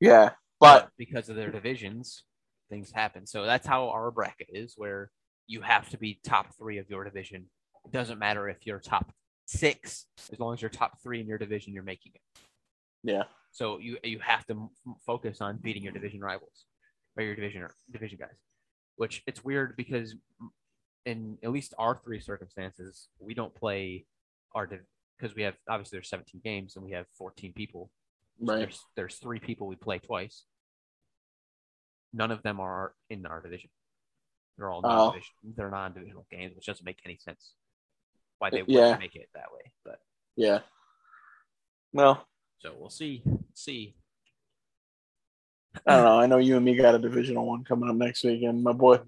[0.00, 0.30] Yeah.
[0.60, 2.24] But because of their divisions,
[2.68, 3.26] things happen.
[3.26, 5.10] So that's how our bracket is, where
[5.46, 7.46] you have to be top three of your division.
[7.84, 9.12] It doesn't matter if you're top
[9.46, 12.40] six, as long as you're top three in your division, you're making it.
[13.02, 13.24] yeah.
[13.52, 14.70] So you you have to m-
[15.04, 16.66] focus on beating your division rivals
[17.16, 18.36] or your division or division guys.
[18.96, 20.14] Which it's weird because
[21.04, 24.06] in at least our three circumstances, we don't play
[24.54, 24.68] our
[25.18, 27.90] because we have obviously there's 17 games and we have 14 people.
[28.40, 28.58] So Right.
[28.60, 30.44] There's there's three people we play twice.
[32.12, 33.70] None of them are in our division.
[34.56, 35.14] They're all Oh.
[35.56, 37.52] They're non-divisional games, which doesn't make any sense.
[38.38, 38.96] Why they would Yeah.
[38.96, 40.00] make it that way, but
[40.36, 40.60] Yeah.
[41.92, 42.26] Well,
[42.60, 43.22] so we'll see.
[43.54, 43.96] See.
[45.86, 46.20] I don't know.
[46.20, 49.00] I know you and me got a divisional one coming up next weekend, my boy.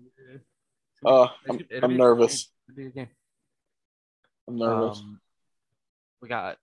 [1.05, 2.45] Uh, I'm, It'll be- it'll I'm be a good nervous.
[2.45, 2.53] game.
[2.69, 3.17] It'll be a good game.
[4.49, 4.99] I'm nervous.
[5.01, 5.21] Um,
[6.21, 6.59] we got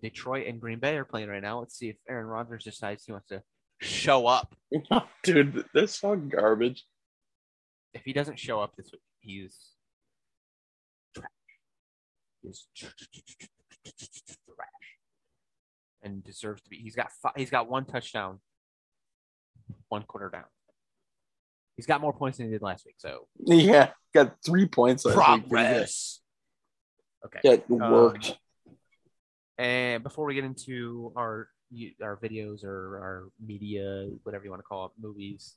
[0.00, 1.60] Detroit and Green Bay are playing right now.
[1.60, 3.42] Let's see if Aaron Rodgers decides he wants to
[3.80, 4.54] show up.
[5.22, 6.84] Dude, this song garbage.
[7.94, 9.58] If he doesn't show up this week, he's
[11.14, 11.28] trash.
[12.42, 12.90] He's trash,
[16.02, 16.78] and deserves to be.
[16.78, 18.40] He's got five, he's got one touchdown,
[19.88, 20.44] one quarter down.
[21.76, 22.96] He's got more points than he did last week.
[22.98, 25.04] So Yeah, got three points.
[25.04, 26.20] Progress.
[27.24, 27.40] Okay.
[27.42, 28.30] Get worked.
[28.30, 28.36] Um,
[29.62, 31.48] and before we get into our
[32.02, 35.54] our videos or our media, whatever you want to call it, movies,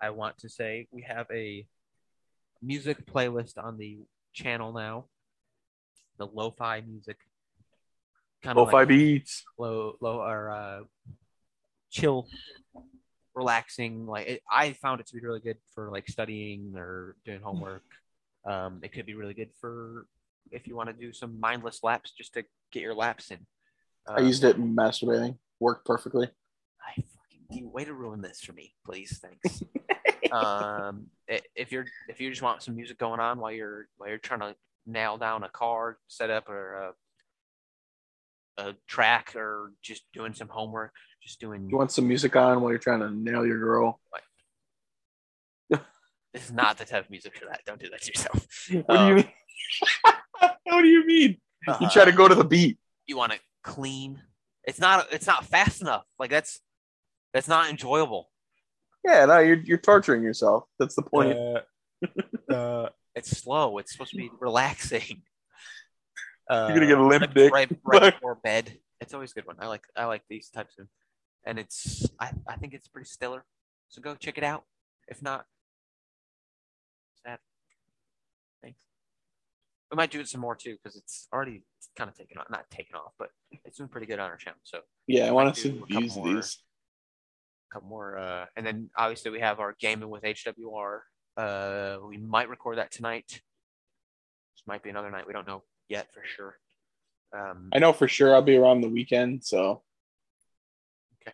[0.00, 1.66] I want to say we have a
[2.62, 3.98] music playlist on the
[4.32, 5.06] channel now.
[6.18, 7.16] The lo-fi music,
[8.42, 9.44] kind of Lo-fi like beats.
[9.58, 10.80] low, low or uh,
[11.90, 12.28] chill,
[13.34, 14.06] relaxing.
[14.06, 17.84] Like it, I found it to be really good for like studying or doing homework.
[18.46, 20.06] Um, it could be really good for
[20.52, 23.46] if you want to do some mindless laps just to get your laps in.
[24.06, 25.36] I used it in masturbating.
[25.60, 26.28] Worked perfectly.
[26.80, 27.02] I
[27.50, 29.20] fucking way to ruin this for me, please.
[29.22, 29.62] Thanks.
[30.32, 31.06] um,
[31.54, 34.40] if you're if you just want some music going on while you're while you're trying
[34.40, 34.54] to
[34.86, 36.94] nail down a car setup or
[38.58, 42.62] a, a track or just doing some homework, just doing You want some music on
[42.62, 44.00] while you're trying to nail your girl?
[46.32, 47.62] This is not the type of music for that.
[47.66, 48.46] Don't do that to yourself.
[48.86, 49.28] What do you mean?
[50.64, 51.38] what do you mean?
[51.80, 52.78] You Uh, try to go to the beat.
[53.06, 54.22] You want to clean.
[54.64, 55.06] It's not.
[55.12, 56.04] It's not fast enough.
[56.18, 56.60] Like that's
[57.32, 58.30] that's not enjoyable.
[59.04, 60.64] Yeah, no, you're you're torturing yourself.
[60.78, 61.36] That's the point.
[62.50, 63.78] Uh, it's slow.
[63.78, 65.22] It's supposed to be relaxing.
[66.50, 67.52] Uh, you're gonna get a limp dick.
[67.52, 68.78] right, right before bed.
[69.02, 69.56] It's always a good one.
[69.60, 70.86] I like I like these types of,
[71.44, 73.44] and it's I, I think it's pretty stellar.
[73.90, 74.64] So go check it out.
[75.08, 75.44] If not,
[79.90, 81.62] we might do some more too because it's already
[81.96, 83.30] kind of taken off, not taken off, but
[83.64, 84.58] it's been pretty good on our channel.
[84.62, 86.58] So yeah, I want to see views more, these.
[87.70, 91.00] A couple more, uh, and then obviously we have our gaming with HWR.
[91.36, 93.26] Uh, we might record that tonight.
[93.28, 95.26] This might be another night.
[95.26, 96.56] We don't know yet for sure.
[97.36, 99.82] Um, I know for sure I'll be around the weekend, so
[101.22, 101.32] okay,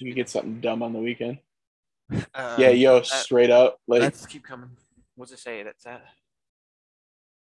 [0.00, 1.38] you get something dumb on the weekend.
[2.32, 3.80] Uh, yeah, yo, straight up.
[3.88, 4.70] Like, let's keep coming.
[5.16, 5.64] What's it say?
[5.64, 6.04] That's that.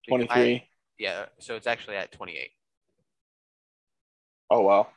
[0.09, 0.55] 23.
[0.55, 0.65] I,
[0.99, 2.51] yeah, so it's actually at 28.
[4.51, 4.89] Oh, wow.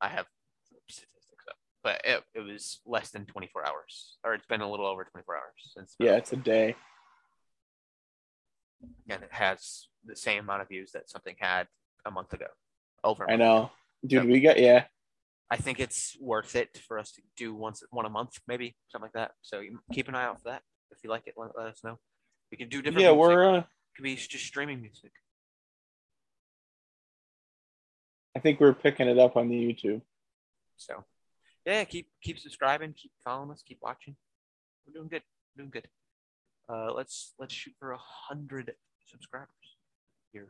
[0.00, 0.26] I have
[0.60, 4.86] statistics up, but it, it was less than 24 hours, or it's been a little
[4.86, 5.94] over 24 hours since.
[5.98, 6.74] Yeah, it's a day.
[9.08, 11.66] And it has the same amount of views that something had
[12.04, 12.46] a month ago.
[13.04, 13.30] Over.
[13.30, 13.56] I know.
[13.56, 13.70] Ago.
[14.06, 14.84] Dude, so we got, yeah.
[15.50, 19.06] I think it's worth it for us to do once one a month, maybe something
[19.06, 19.32] like that.
[19.42, 20.62] So keep an eye out for that.
[20.90, 21.98] If you like it, let, let us know.
[22.50, 23.02] We can do different.
[23.02, 23.62] Yeah, we're uh,
[23.96, 25.10] it could be just streaming music.
[28.36, 30.02] I think we're picking it up on the YouTube.
[30.76, 31.02] So
[31.64, 34.14] yeah, keep keep subscribing, keep following us, keep watching.
[34.86, 35.22] We're doing good.
[35.56, 35.88] We're doing good.
[36.68, 38.74] Uh, let's let's shoot for a hundred
[39.06, 39.48] subscribers
[40.34, 40.48] here.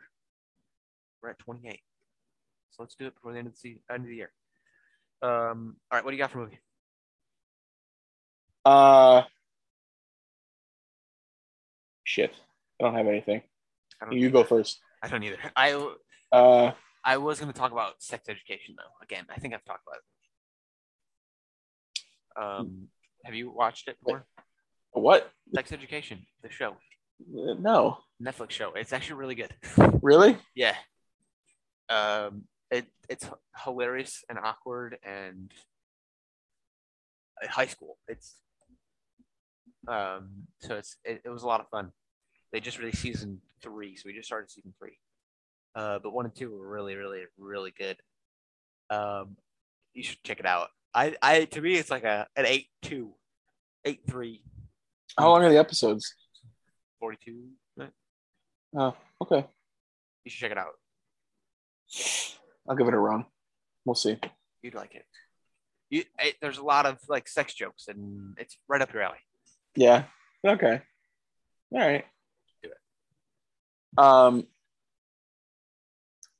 [1.22, 1.78] We're at 28.
[2.72, 4.32] So let's do it before the end of the end of the year.
[5.22, 6.58] Um, all right, what do you got for movie?
[8.64, 9.22] Uh,
[12.02, 12.32] shit.
[12.80, 13.42] I don't have anything.
[14.00, 14.78] I don't You go first.
[15.02, 15.38] I don't either.
[15.54, 15.90] I
[16.32, 16.72] Uh,
[17.04, 18.92] I was going to talk about sex education though.
[19.02, 20.02] Again, I think I've talked about it.
[22.42, 22.88] Um,
[23.24, 24.26] have you watched it before?
[24.92, 25.30] what?
[25.54, 26.72] Sex Education, the show,
[27.20, 28.72] Uh, No, Netflix show.
[28.74, 29.54] It's actually really good.
[30.02, 30.36] really?
[30.54, 30.74] Yeah.
[31.88, 33.28] Um, it it's
[33.64, 35.52] hilarious and awkward and
[37.44, 37.96] high school.
[38.08, 38.36] It's
[39.86, 41.92] um, so it's it, it was a lot of fun.
[42.52, 44.98] They just released season three, so we just started season three.
[45.74, 47.96] Uh, but one and two were really, really, really good.
[48.88, 49.36] Um,
[49.92, 50.68] you should check it out.
[50.94, 53.12] I, I to me, it's like a an eight two,
[53.84, 54.42] eight three,
[55.18, 56.14] How long are the episodes?
[56.98, 57.48] forty two.
[57.76, 57.90] Right?
[58.76, 59.44] Oh, okay.
[60.24, 60.72] You should check it out.
[62.68, 63.26] I'll give it a run.
[63.84, 64.18] We'll see.
[64.62, 65.04] You'd like it.
[65.90, 69.18] You, it, there's a lot of like sex jokes, and it's right up your alley.
[69.76, 70.04] Yeah.
[70.44, 70.80] Okay.
[71.72, 72.04] All right.
[73.98, 74.46] Um.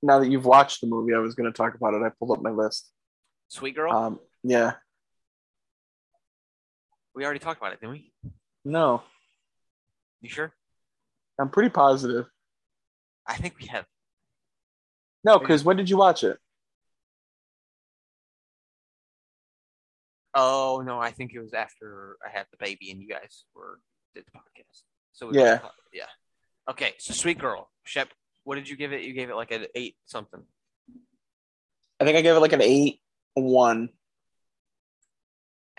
[0.03, 2.03] Now that you've watched the movie, I was going to talk about it.
[2.03, 2.90] I pulled up my list.
[3.49, 3.92] Sweet girl.
[3.92, 4.21] Um.
[4.42, 4.75] Yeah.
[7.14, 8.12] we already talked about it, didn't we?
[8.64, 9.03] No,
[10.21, 10.53] You sure?
[11.38, 12.27] I'm pretty positive.
[13.27, 13.87] I think we have.
[15.25, 16.38] No, because when did you watch it?
[20.35, 23.81] Oh no, I think it was after I had the baby and you guys were
[24.14, 24.83] did the podcast.
[25.12, 25.61] So Yeah.
[25.92, 26.05] yeah.
[26.68, 28.09] Okay, so sweet girl, Shep.
[28.44, 29.02] What did you give it?
[29.02, 30.42] You gave it like an eight something.
[32.00, 33.00] I think I gave it like an eight,
[33.35, 33.88] one.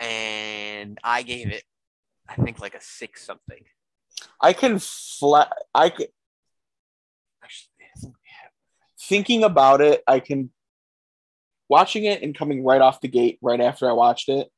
[0.00, 1.64] and I gave it,
[2.28, 3.62] I think like a six something.
[4.40, 5.52] I can flat.
[5.74, 6.06] I can,
[7.42, 8.50] Actually, I think we have.
[9.00, 10.02] thinking about it.
[10.06, 10.50] I can
[11.68, 14.48] watching it and coming right off the gate right after I watched it.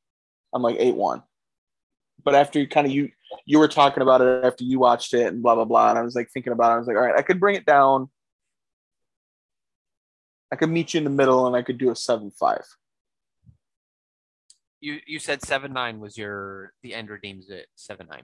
[0.55, 1.23] I'm like eight one.
[2.25, 3.11] But after you kind of you
[3.47, 6.03] you were talking about it after you watched it and blah blah blah, and I
[6.03, 6.75] was like thinking about it.
[6.75, 8.11] I was like, all right, I could bring it down.
[10.53, 12.65] I could meet you in the middle, and I could do a seven five.
[14.81, 18.23] You you said seven nine was your the end redeems it seven nine.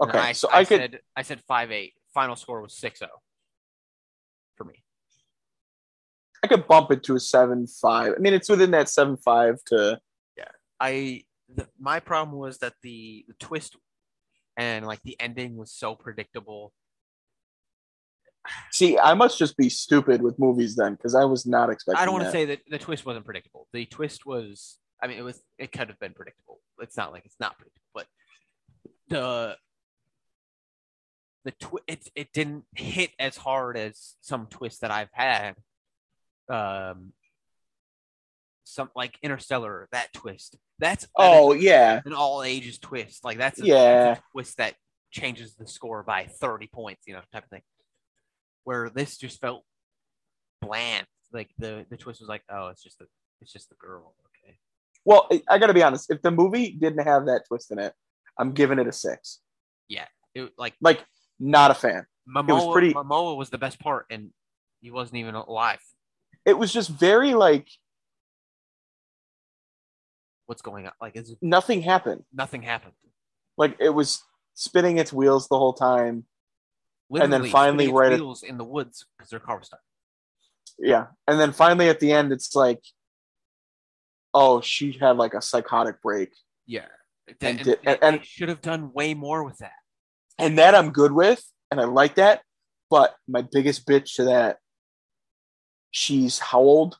[0.00, 0.80] Okay, I, so I, I, could.
[0.80, 1.94] said I said five eight.
[2.12, 3.10] Final score was six zero.
[4.56, 4.82] For me,
[6.42, 8.14] I could bump it to a seven five.
[8.16, 10.00] I mean, it's within that seven five to.
[10.36, 10.48] Yeah,
[10.80, 13.76] I the, my problem was that the, the twist
[14.56, 16.72] and like the ending was so predictable.
[18.70, 22.00] See, I must just be stupid with movies then, because I was not expecting.
[22.00, 23.66] I don't want to say that the twist wasn't predictable.
[23.72, 26.60] The twist was, I mean, it was, it could have been predictable.
[26.80, 28.06] It's not like it's not predictable, but
[29.08, 29.56] the
[31.44, 35.54] the twi- it it didn't hit as hard as some twists that I've had.
[36.48, 37.12] Um,
[38.62, 40.56] some like Interstellar, that twist.
[40.78, 43.24] That's Oh yeah, an all ages twist.
[43.24, 44.04] Like that's a, Yeah.
[44.04, 44.74] that's a twist that
[45.10, 47.02] changes the score by thirty points.
[47.06, 47.62] You know, type of thing.
[48.64, 49.64] Where this just felt
[50.60, 51.06] bland.
[51.32, 53.06] Like the the twist was like, oh, it's just the
[53.40, 54.14] it's just the girl.
[54.44, 54.58] Okay.
[55.04, 56.10] Well, I- got to be honest.
[56.10, 57.92] If the movie didn't have that twist in it,
[58.38, 59.40] I'm giving it a six.
[59.88, 61.04] Yeah, It like Like,
[61.38, 62.06] not a fan.
[62.28, 64.30] Momoa, pretty- Momoa was the best part, and
[64.80, 65.78] he wasn't even alive.
[66.44, 67.68] It was just very like
[70.46, 70.92] What's going on?
[71.00, 72.22] Like, is nothing happened.
[72.32, 72.94] nothing happened?
[73.58, 74.22] Like it was
[74.54, 76.24] spinning its wheels the whole time.
[77.14, 79.80] And then finally right at- wheels in the woods because their car was stuck.
[80.78, 82.80] Yeah, and then finally at the end, it's like,
[84.34, 86.32] oh, she had like a psychotic break,
[86.66, 86.84] Yeah,
[87.40, 89.72] And and, and, and- should have done way more with that.
[90.38, 92.42] and that I'm good with, and I like that.
[92.90, 94.58] But my biggest bitch to that,
[95.90, 96.98] she's how old?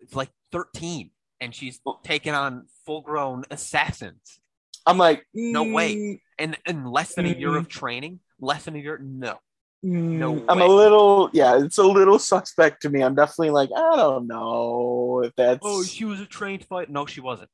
[0.00, 1.11] It's like thirteen,
[1.42, 4.40] and she's taking on full grown assassins.
[4.86, 5.94] I'm like, No way.
[5.96, 7.58] mm, And in less than a year Mm.
[7.58, 9.38] of training, less than a year, no.
[9.84, 10.64] mm, No I'm way.
[10.64, 13.02] a little, yeah, it's a little suspect to me.
[13.02, 15.60] I'm definitely like, I don't know if that's.
[15.62, 16.90] Oh, she was a trained fighter.
[16.90, 17.50] No, she wasn't.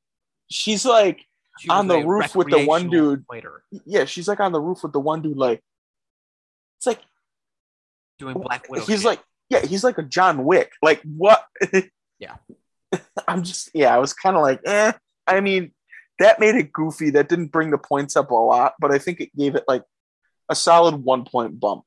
[0.49, 1.25] she's like,
[1.59, 3.25] She On the roof with the one dude.
[3.27, 5.37] fighter yeah, she's like on the roof with the one dude.
[5.37, 5.61] Like,
[6.77, 7.01] it's like
[8.17, 8.85] doing Black Widow.
[8.85, 9.05] he's shit.
[9.05, 10.71] like, yeah, he's like a John Wick.
[10.81, 11.43] Like, what?
[12.19, 12.35] Yeah.
[13.27, 14.91] I'm just, yeah, I was kind of like, eh.
[15.27, 15.71] I mean,
[16.19, 17.11] that made it goofy.
[17.11, 19.83] That didn't bring the points up a lot, but I think it gave it like
[20.49, 21.83] a solid one point bump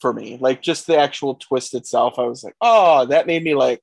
[0.00, 0.38] for me.
[0.40, 3.80] Like, just the actual twist itself, I was like, oh, that made me like,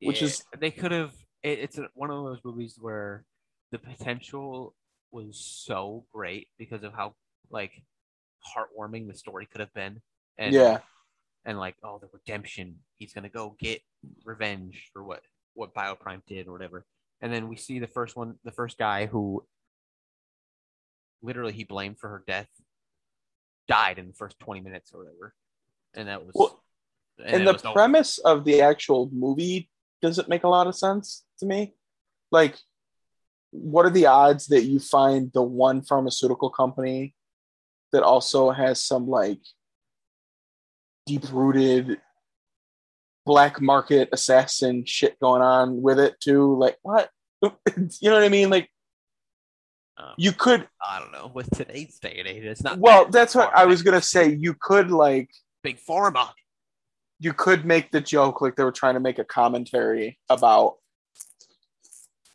[0.00, 1.12] which Yeah, is- they could have.
[1.42, 3.24] It, it's a, one of those movies where
[3.70, 4.74] the potential
[5.12, 7.14] was so great because of how
[7.50, 7.72] like
[8.56, 10.00] heartwarming the story could have been.
[10.38, 10.78] And, yeah,
[11.44, 13.80] and like oh the redemption he's gonna go get
[14.24, 15.20] revenge for what
[15.54, 16.84] what bioprime did or whatever
[17.20, 19.44] and then we see the first one the first guy who
[21.22, 22.48] literally he blamed for her death
[23.68, 25.34] died in the first 20 minutes or whatever
[25.94, 26.62] and that was Well,
[27.18, 29.70] and, and the was no- premise of the actual movie
[30.02, 31.74] doesn't make a lot of sense to me.
[32.30, 32.56] Like,
[33.50, 37.14] what are the odds that you find the one pharmaceutical company
[37.92, 39.40] that also has some like
[41.06, 42.00] deep rooted
[43.26, 46.56] black market assassin shit going on with it too?
[46.56, 47.10] Like, what?
[47.42, 48.50] you know what I mean?
[48.50, 48.70] Like,
[49.96, 50.66] um, you could.
[50.84, 53.82] i don't know with today's day and age it's not Well, that's what I was
[53.82, 54.32] gonna say.
[54.34, 55.30] You could like
[55.62, 56.30] big pharma
[57.20, 60.76] you could make the joke like they were trying to make a commentary about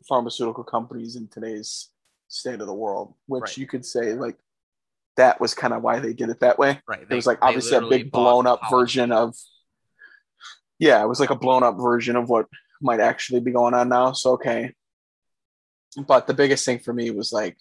[0.08, 1.90] pharmaceutical companies in today's
[2.28, 3.58] state of the world, which Right.
[3.58, 4.36] you could say like
[5.16, 6.80] that was kind of why they did it that way.
[6.88, 9.34] right it was like obviously a big blown up version of
[10.78, 12.46] yeah, it was like a blown up version of what
[12.80, 14.12] might actually be going on now.
[14.12, 14.72] So okay.
[16.06, 17.58] But the biggest thing for me was like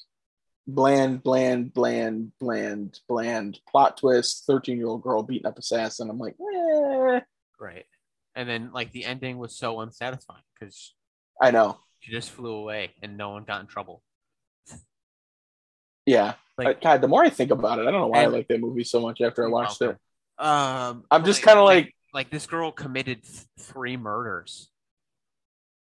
[0.65, 6.09] bland, bland, bland, bland, bland plot twist, 13 year old girl beating up assassin.
[6.09, 7.19] I'm like, eh,
[7.59, 7.85] right
[8.39, 10.93] and then like the ending was so unsatisfying because
[11.41, 11.79] I know.
[11.99, 14.01] she just flew away and no one got in trouble
[16.05, 16.35] Yeah.
[16.65, 18.59] Like- God, the more I think about it, I don't know why I like that
[18.59, 19.97] movie so much after I watched it.
[20.37, 24.71] Um, I'm just kinda like- like this girl committed th- three murders,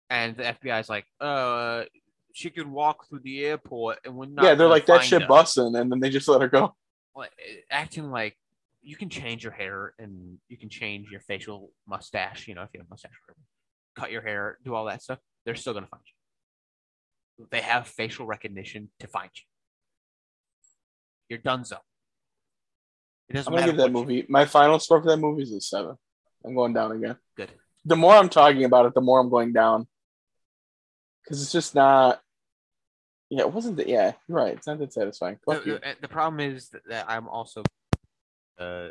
[0.09, 1.83] and the FBI's like, uh,
[2.33, 4.43] she could walk through the airport, and we're not.
[4.45, 6.75] yeah, they're like that shit her." busting, and then they just let her go.
[7.69, 8.37] Acting like
[8.81, 12.47] you can change your hair and you can change your facial mustache.
[12.47, 13.11] You know, if you have a mustache,
[13.95, 15.19] cut your hair, do all that stuff.
[15.45, 16.03] They're still gonna find
[17.37, 17.47] you.
[17.51, 19.43] They have facial recognition to find you.
[21.29, 21.77] You're done, so.
[23.29, 25.43] It doesn't I'm gonna give that what you- movie my final score for that movie
[25.43, 25.95] is a seven.
[26.45, 27.17] I'm going down again.
[27.35, 27.51] Good.
[27.83, 29.87] The more I'm talking about it, the more I'm going down.
[31.23, 32.21] Because it's just not.
[33.29, 33.77] Yeah, it wasn't.
[33.77, 34.53] The, yeah, you're right.
[34.53, 35.39] It's not that satisfying.
[35.47, 35.73] the, you.
[35.79, 37.63] the, the problem is that, I'm also
[38.59, 38.89] uh,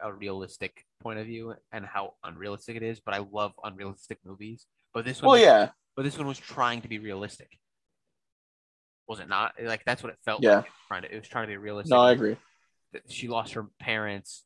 [0.00, 3.00] a realistic point of view and how unrealistic it is.
[3.00, 4.64] But I love unrealistic movies.
[4.94, 7.58] But this one, Well, yeah, but this one was trying to be realistic.
[9.08, 9.54] Was it not?
[9.62, 10.56] Like that's what it felt Yeah.
[10.58, 10.66] like.
[10.66, 11.90] It trying to, it was trying to be realistic.
[11.90, 12.36] no, I agree.
[13.08, 14.44] She lost her parents,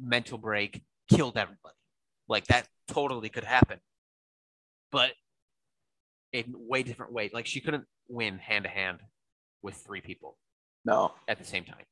[0.00, 1.74] mental break, killed everybody.
[2.28, 3.78] Like that totally could happen.
[4.92, 5.12] But
[6.32, 7.30] in way different way.
[7.32, 8.98] Like she couldn't win hand to hand
[9.62, 10.36] with three people
[10.84, 11.84] No, at the same time.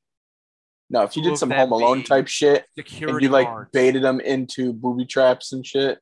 [0.89, 1.01] no.
[1.03, 3.69] If you did some Home Alone type shit and you like guards.
[3.73, 5.99] baited them into booby traps and shit,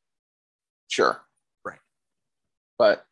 [0.88, 1.20] sure.
[1.65, 1.80] Right.
[2.78, 3.03] But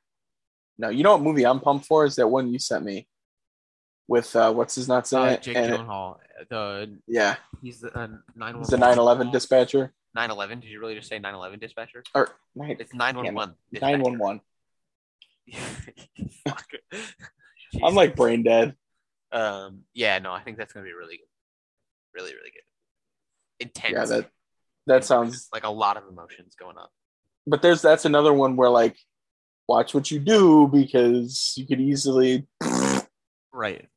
[0.77, 3.07] no, you know what movie I'm pumped for is that one you sent me
[4.07, 6.17] with uh, what's his nuts in Uh, it, Jake and Gyllenhaal.
[6.49, 10.61] The yeah, he's the uh, nine he's the 9/11 dispatcher 9/11.
[10.61, 12.03] Did you really just say 9/11 dispatcher?
[12.13, 13.55] or nine It's 911.
[13.81, 14.41] nine one one.
[17.83, 18.75] I'm like brain dead.
[19.31, 21.27] um, yeah, no, I think that's gonna be really good,
[22.13, 22.61] really, really good.
[23.59, 23.93] Intense.
[23.93, 24.29] Yeah, that
[24.87, 25.47] that sounds.
[25.53, 26.87] like a lot of emotions going on.
[27.47, 28.97] But there's that's another one where like,
[29.67, 32.47] watch what you do because you could easily
[33.51, 33.87] Right.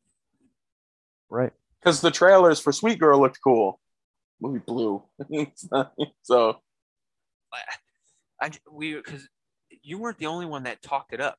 [1.30, 1.52] Right.
[1.80, 3.80] because the trailers for Sweet Girl looked cool.
[4.40, 5.02] Movie blue,
[6.22, 6.60] so
[8.40, 9.28] I we because
[9.82, 11.38] you weren't the only one that talked it up.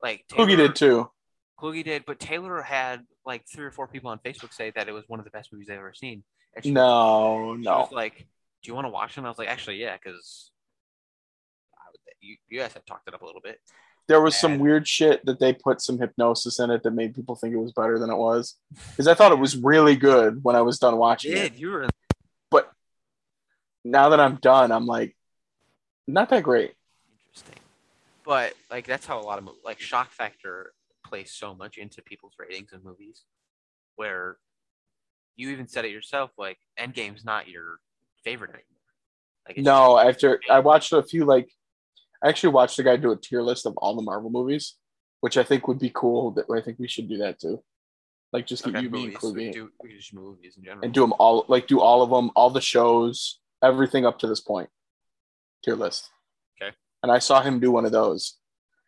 [0.00, 1.10] Like Coogie Taylor- did too.
[1.58, 4.92] Kluge did, but Taylor had like three or four people on Facebook say that it
[4.92, 6.22] was one of the best movies they've ever seen.
[6.54, 7.78] And she, No, she no.
[7.80, 8.18] was like,
[8.62, 10.51] "Do you want to watch it?" And I was like, "Actually, yeah, because
[12.22, 13.60] you, you guys have talked it up a little bit."
[14.08, 17.36] There was some weird shit that they put some hypnosis in it that made people
[17.36, 18.56] think it was better than it was.
[18.90, 21.54] Because I thought it was really good when I was done watching it.
[21.54, 21.86] You were
[22.50, 22.70] But
[23.84, 25.16] Now that I'm done, I'm like,
[26.08, 26.74] not that great.
[27.26, 27.54] interesting?
[28.24, 30.72] but like that's how a lot of mo- like shock factor
[31.06, 33.22] plays so much into people's ratings of movies,
[33.96, 34.36] where
[35.36, 36.30] you even said it yourself.
[36.36, 37.78] Like Endgame's not your
[38.24, 38.66] favorite anymore.
[39.48, 41.50] Like No, after I watched a few like
[42.22, 44.76] I actually watched the guy do a tier list of all the Marvel movies,
[45.20, 46.30] which I think would be cool.
[46.32, 47.62] That I think we should do that too.
[48.32, 49.16] Like just keep Okay, you me.
[49.22, 50.84] We do we just movies in general.
[50.84, 54.26] and do them all like do all of them, all the shows, everything up to
[54.26, 54.70] this point.
[55.64, 56.10] Tier list.
[56.60, 56.74] Okay.
[57.02, 58.38] And I saw him do one of those.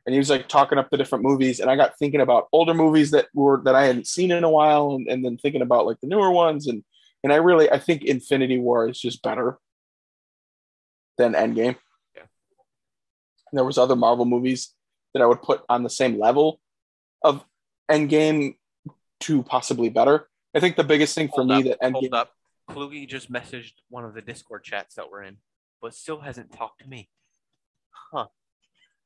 [0.06, 2.74] And he was like talking up the different movies, and I got thinking about older
[2.74, 5.86] movies that were that I hadn't seen in a while, and, and then thinking about
[5.86, 6.84] like the newer ones, and
[7.22, 9.58] and I really I think Infinity War is just better
[11.16, 11.76] than Endgame.
[13.54, 14.74] And there was other Marvel movies
[15.12, 16.60] that I would put on the same level
[17.22, 17.44] of
[17.88, 18.56] Endgame
[19.20, 20.28] to possibly better.
[20.56, 22.32] I think the biggest thing for Hold me up, that Endgame hold up.
[22.68, 25.36] Kluge just messaged one of the Discord chats that we're in,
[25.80, 27.08] but still hasn't talked to me.
[28.10, 28.26] Huh.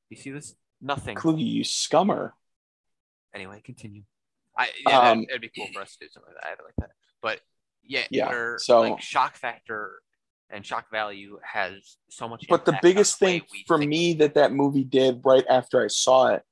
[0.09, 0.55] You see this?
[0.81, 1.15] Nothing.
[1.15, 2.33] Kluge, you scummer.
[3.35, 4.05] anyway, continue.
[4.57, 6.49] I yeah, that'd- Um, it'd be cool for us to do something like that.
[6.59, 6.91] I like that.
[7.21, 7.41] But
[7.85, 10.01] yeah, Yeah, so- like shock factor
[10.51, 12.47] and shock value has so much.
[12.49, 16.29] But the biggest the thing for me that that movie did right after I saw
[16.29, 16.43] it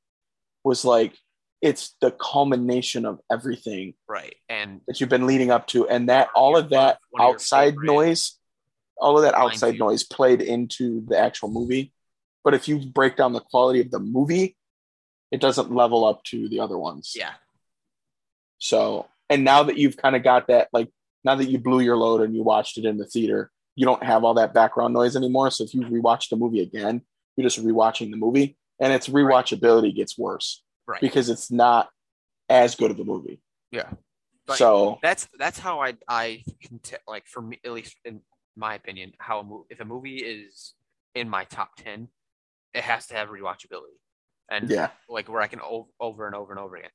[0.65, 1.15] was like
[1.63, 4.35] it's the culmination of everything right?
[4.49, 8.39] And that you've been leading up to, and that all of that outside favorite noise,
[8.99, 11.93] all of that outside noise played into the actual movie.
[12.45, 14.57] But if you break down the quality of the movie,
[15.33, 17.15] it doesn't level up to the other ones.
[17.17, 17.33] yeah,
[18.59, 20.89] So, and now that you've kind of got that, like
[21.25, 24.03] now that you blew your load and you watched it in the theater, you don't
[24.03, 25.51] have all that background noise anymore.
[25.51, 27.03] So if you rewatch the movie again,
[27.37, 31.01] you're just rewatching the movie, and its rewatchability gets worse right.
[31.01, 31.89] because it's not
[32.49, 33.41] as good of a movie.
[33.71, 33.91] yeah,
[34.47, 38.21] But- so that's that's how I I can t- like for me at least in
[38.57, 40.75] my opinion how a mo- if a movie is
[41.15, 42.09] in my top ten,
[42.73, 43.99] it has to have rewatchability.
[44.51, 46.91] And yeah, like where I can o- over and over and over again.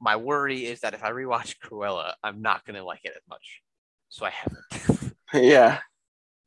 [0.00, 3.60] My worry is that if I rewatch Cruella, I'm not gonna like it as much.
[4.08, 5.80] So I haven't yeah,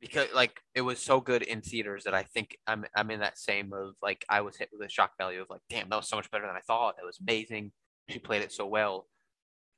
[0.00, 3.38] because like it was so good in theaters that I think I'm I'm in that
[3.38, 6.08] same of like I was hit with a shock value of like damn that was
[6.08, 6.96] so much better than I thought.
[7.02, 7.72] It was amazing.
[8.08, 9.06] She played it so well.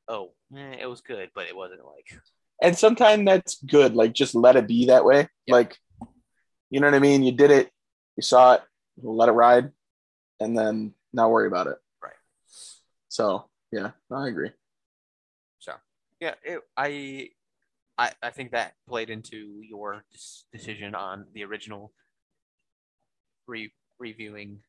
[0.09, 2.21] Oh, eh, it was good, but it wasn't like
[2.63, 3.95] and sometimes that's good.
[3.95, 5.29] Like just let it be that way.
[5.47, 5.55] Yeah.
[5.55, 5.77] Like,
[6.69, 7.23] you know what I mean?
[7.23, 7.71] You did it,
[8.17, 8.63] you saw it,
[9.03, 9.71] let it ride,
[10.39, 11.77] and then not worry about it.
[12.03, 12.13] Right.
[13.09, 14.51] So yeah, I agree.
[15.59, 15.73] So
[16.21, 17.31] yeah, it, I,
[18.01, 20.05] I I think that played into your
[20.53, 21.93] decision on the original
[23.47, 24.61] re- reviewing.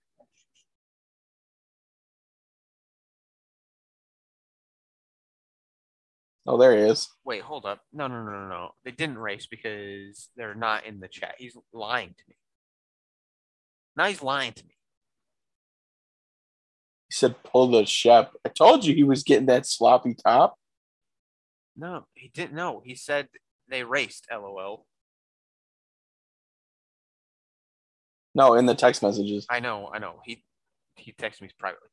[6.46, 7.08] Oh, there he is.
[7.24, 7.80] Wait, hold up.
[7.94, 8.72] No, no, no, no, no.
[8.84, 11.36] They didn't race because they're not in the chat.
[11.38, 12.36] He's lying to me.
[13.96, 14.76] Now he's lying to me.
[17.10, 20.58] He said, "Pull the Shep." I told you he was getting that sloppy top.
[21.76, 22.82] No, he didn't know.
[22.84, 23.30] He said
[23.70, 24.28] they raced.
[24.32, 24.86] LOL.
[28.34, 29.46] No, in the text messages.
[29.50, 30.22] I know, I know.
[30.26, 30.44] He
[30.96, 31.90] he texted me privately.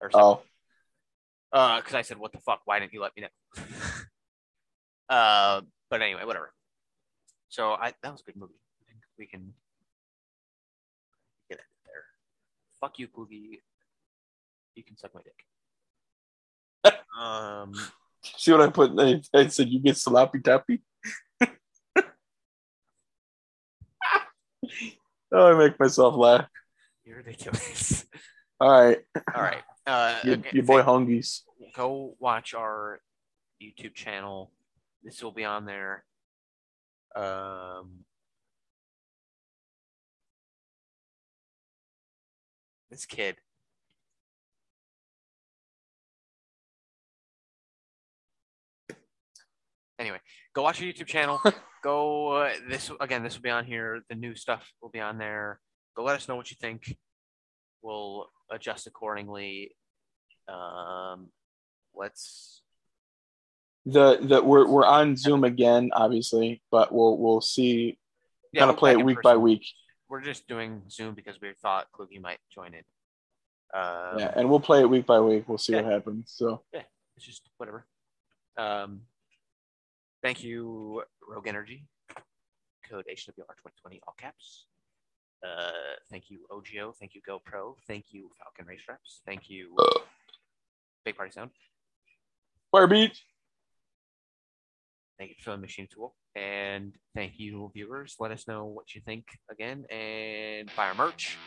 [0.00, 0.24] Or something.
[0.24, 0.42] Oh,
[1.52, 2.62] Uh, because I said, "What the fuck?
[2.64, 3.62] Why didn't you let me know?"
[5.08, 6.52] uh, but anyway, whatever.
[7.48, 8.60] So I that was a good movie.
[8.82, 9.54] I think we can
[11.48, 12.04] get it there.
[12.80, 13.60] Fuck you, Kluge.
[14.74, 16.94] You can suck my dick.
[17.18, 17.72] um,
[18.36, 18.92] see what I put?
[18.98, 20.82] I, I said you get sloppy toppy.
[21.42, 21.52] oh,
[25.32, 26.46] I make myself laugh.
[27.04, 28.06] you're ridiculous.
[28.60, 28.98] All right,
[29.34, 29.62] All right.
[29.86, 31.42] Uh, your, okay, your boy Hungies.
[31.74, 33.00] go watch our
[33.62, 34.50] YouTube channel.
[35.02, 36.04] This will be on there.
[37.14, 38.04] Um,
[42.90, 43.36] this kid.
[49.98, 50.18] Anyway,
[50.54, 51.40] go watch our YouTube channel.
[51.84, 53.22] go uh, this again.
[53.22, 54.00] This will be on here.
[54.08, 55.60] The new stuff will be on there.
[55.96, 56.96] Go let us know what you think.
[57.82, 59.76] We'll adjust accordingly.
[60.48, 61.28] Um,
[61.94, 62.62] let's
[63.86, 67.98] The the we're we're on Zoom again, obviously, but we'll we'll see.
[68.52, 69.64] yeah, kind of play it week by week.
[70.08, 72.82] We're just doing Zoom because we thought Kluge might join in.
[73.74, 75.48] Um, yeah, and we'll play it week by week.
[75.48, 76.32] We'll see what happens.
[76.34, 76.82] So yeah,
[77.16, 77.86] it's just whatever.
[78.56, 79.02] Um,
[80.24, 81.86] thank you, Rogue Energy.
[82.90, 84.66] Code HWR 2020, all caps.
[85.46, 85.70] Uh,
[86.10, 86.94] thank you, OGO.
[86.98, 87.74] Thank you, GoPro.
[87.86, 89.20] Thank you, Falcon Race Reps.
[89.26, 89.76] Thank you,
[91.04, 91.50] Big Party Sound.
[92.72, 92.88] Fire.
[92.88, 93.12] Thank
[95.20, 96.16] you, Filling Machine Tool.
[96.34, 98.16] And thank you, viewers.
[98.18, 101.38] Let us know what you think again and buy our merch.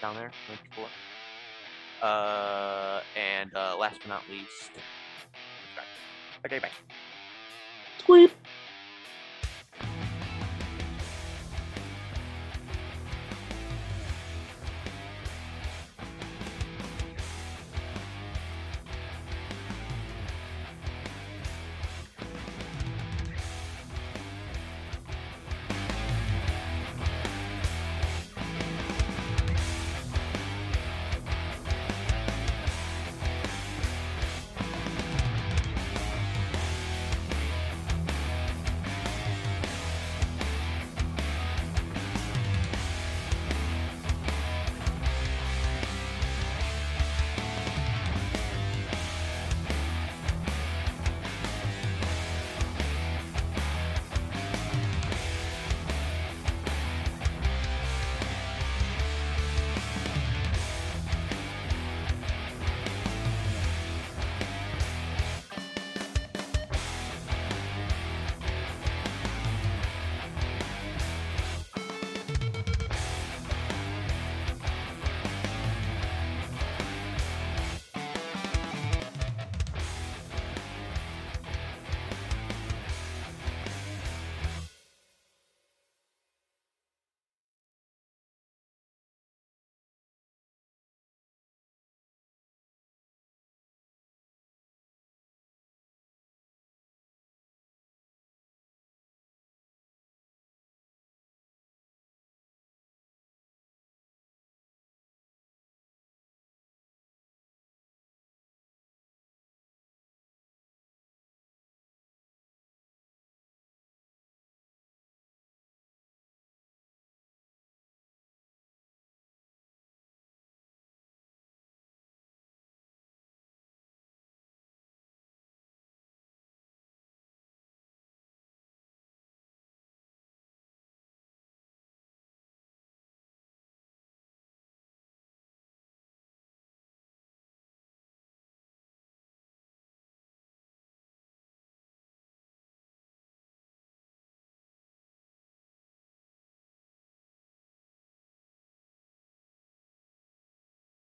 [0.00, 0.30] down there.
[2.00, 4.70] Uh, and uh, last but not least,
[5.62, 5.86] subscribe.
[6.46, 6.70] Okay, bye.
[8.04, 8.28] 归